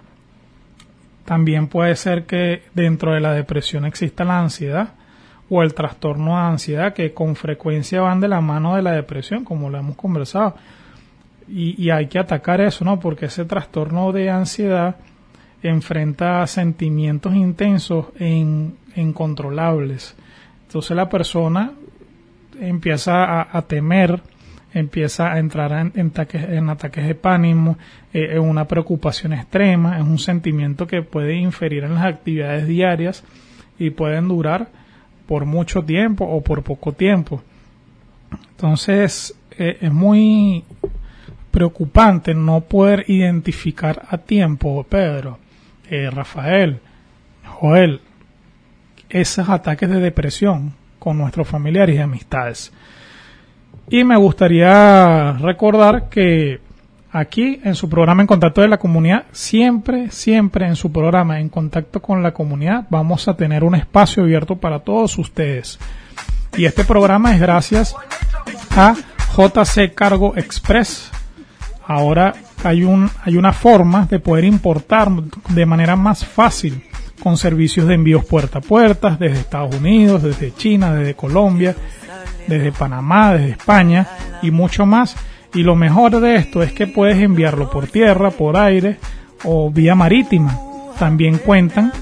También 1.24 1.66
puede 1.68 1.94
ser 1.96 2.24
que 2.24 2.62
dentro 2.74 3.12
de 3.12 3.20
la 3.20 3.32
depresión 3.32 3.84
exista 3.84 4.24
la 4.24 4.40
ansiedad 4.40 4.94
o 5.50 5.62
el 5.62 5.74
trastorno 5.74 6.36
de 6.36 6.42
ansiedad 6.42 6.92
que 6.92 7.12
con 7.12 7.36
frecuencia 7.36 8.00
van 8.00 8.20
de 8.20 8.28
la 8.28 8.40
mano 8.40 8.76
de 8.76 8.82
la 8.82 8.92
depresión, 8.92 9.44
como 9.44 9.70
lo 9.70 9.78
hemos 9.78 9.96
conversado. 9.96 10.54
Y, 11.48 11.82
y 11.82 11.90
hay 11.90 12.06
que 12.06 12.18
atacar 12.18 12.60
eso, 12.60 12.84
¿no? 12.84 13.00
Porque 13.00 13.26
ese 13.26 13.44
trastorno 13.46 14.12
de 14.12 14.30
ansiedad 14.30 14.96
enfrenta 15.62 16.46
sentimientos 16.46 17.34
intensos 17.34 18.06
en 18.18 18.76
incontrolables. 18.98 20.14
Entonces 20.66 20.96
la 20.96 21.08
persona 21.08 21.72
empieza 22.60 23.56
a, 23.56 23.62
temer, 23.62 24.20
empieza 24.74 25.32
a 25.32 25.38
entrar 25.38 25.72
en, 25.94 26.70
ataques 26.70 27.06
de 27.06 27.14
pánico, 27.14 27.78
eh, 28.12 28.28
en 28.32 28.40
una 28.40 28.66
preocupación 28.66 29.32
extrema, 29.32 29.98
es 29.98 30.04
un 30.04 30.18
sentimiento 30.18 30.86
que 30.86 31.02
puede 31.02 31.36
inferir 31.36 31.84
en 31.84 31.94
las 31.94 32.04
actividades 32.04 32.66
diarias 32.66 33.24
y 33.78 33.90
pueden 33.90 34.28
durar 34.28 34.68
por 35.26 35.44
mucho 35.44 35.82
tiempo 35.82 36.24
o 36.24 36.42
por 36.42 36.62
poco 36.62 36.92
tiempo. 36.92 37.42
Entonces 38.50 39.34
eh, 39.56 39.78
es 39.80 39.92
muy 39.92 40.64
preocupante 41.50 42.34
no 42.34 42.60
poder 42.60 43.04
identificar 43.08 44.06
a 44.10 44.18
tiempo, 44.18 44.84
Pedro, 44.88 45.38
eh, 45.88 46.10
Rafael, 46.10 46.80
Joel, 47.44 48.00
esos 49.08 49.48
ataques 49.48 49.88
de 49.88 50.00
depresión 50.00 50.74
con 50.98 51.18
nuestros 51.18 51.48
familiares 51.48 51.96
y 51.96 52.00
amistades. 52.00 52.72
Y 53.88 54.04
me 54.04 54.16
gustaría 54.16 55.32
recordar 55.32 56.08
que 56.08 56.60
aquí 57.10 57.60
en 57.64 57.74
su 57.74 57.88
programa 57.88 58.22
En 58.22 58.26
Contacto 58.26 58.60
de 58.60 58.68
la 58.68 58.78
Comunidad, 58.78 59.24
siempre, 59.32 60.10
siempre 60.10 60.66
en 60.66 60.76
su 60.76 60.92
programa 60.92 61.40
En 61.40 61.48
Contacto 61.48 62.02
con 62.02 62.22
la 62.22 62.32
Comunidad, 62.32 62.86
vamos 62.90 63.28
a 63.28 63.34
tener 63.34 63.64
un 63.64 63.74
espacio 63.74 64.24
abierto 64.24 64.56
para 64.56 64.80
todos 64.80 65.16
ustedes. 65.18 65.78
Y 66.56 66.64
este 66.64 66.84
programa 66.84 67.34
es 67.34 67.40
gracias 67.40 67.94
a 68.76 68.94
JC 69.36 69.94
Cargo 69.94 70.36
Express. 70.36 71.10
Ahora 71.86 72.34
hay, 72.64 72.84
un, 72.84 73.10
hay 73.24 73.36
una 73.36 73.52
forma 73.52 74.06
de 74.06 74.18
poder 74.18 74.44
importar 74.44 75.10
de 75.10 75.66
manera 75.66 75.96
más 75.96 76.24
fácil 76.24 76.82
con 77.22 77.36
servicios 77.36 77.86
de 77.86 77.94
envíos 77.94 78.24
puerta 78.24 78.58
a 78.58 78.62
puerta 78.62 79.16
desde 79.18 79.40
Estados 79.40 79.74
Unidos, 79.74 80.22
desde 80.22 80.54
China, 80.54 80.94
desde 80.94 81.14
Colombia, 81.14 81.74
desde 82.46 82.72
Panamá, 82.72 83.34
desde 83.34 83.50
España 83.50 84.06
y 84.42 84.50
mucho 84.50 84.86
más. 84.86 85.16
Y 85.54 85.62
lo 85.62 85.76
mejor 85.76 86.20
de 86.20 86.36
esto 86.36 86.62
es 86.62 86.72
que 86.72 86.86
puedes 86.86 87.18
enviarlo 87.18 87.70
por 87.70 87.86
tierra, 87.86 88.30
por 88.30 88.56
aire 88.56 88.98
o 89.44 89.70
vía 89.70 89.94
marítima. 89.94 90.58
También 90.98 91.38
cuentan, 91.38 91.92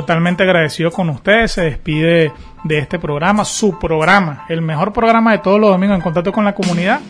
totalmente 0.00 0.42
agradecido 0.42 0.90
con 0.90 1.10
ustedes. 1.10 1.52
Se 1.52 1.62
despide 1.62 2.32
de 2.64 2.78
este 2.78 2.98
programa, 2.98 3.44
su 3.44 3.78
programa, 3.78 4.44
el 4.48 4.62
mejor 4.62 4.92
programa 4.92 5.32
de 5.32 5.38
todos 5.38 5.60
los 5.60 5.70
domingos 5.70 5.96
en 5.96 6.02
contacto 6.02 6.32
con 6.32 6.44
la 6.44 6.54
comunidad. 6.54 7.00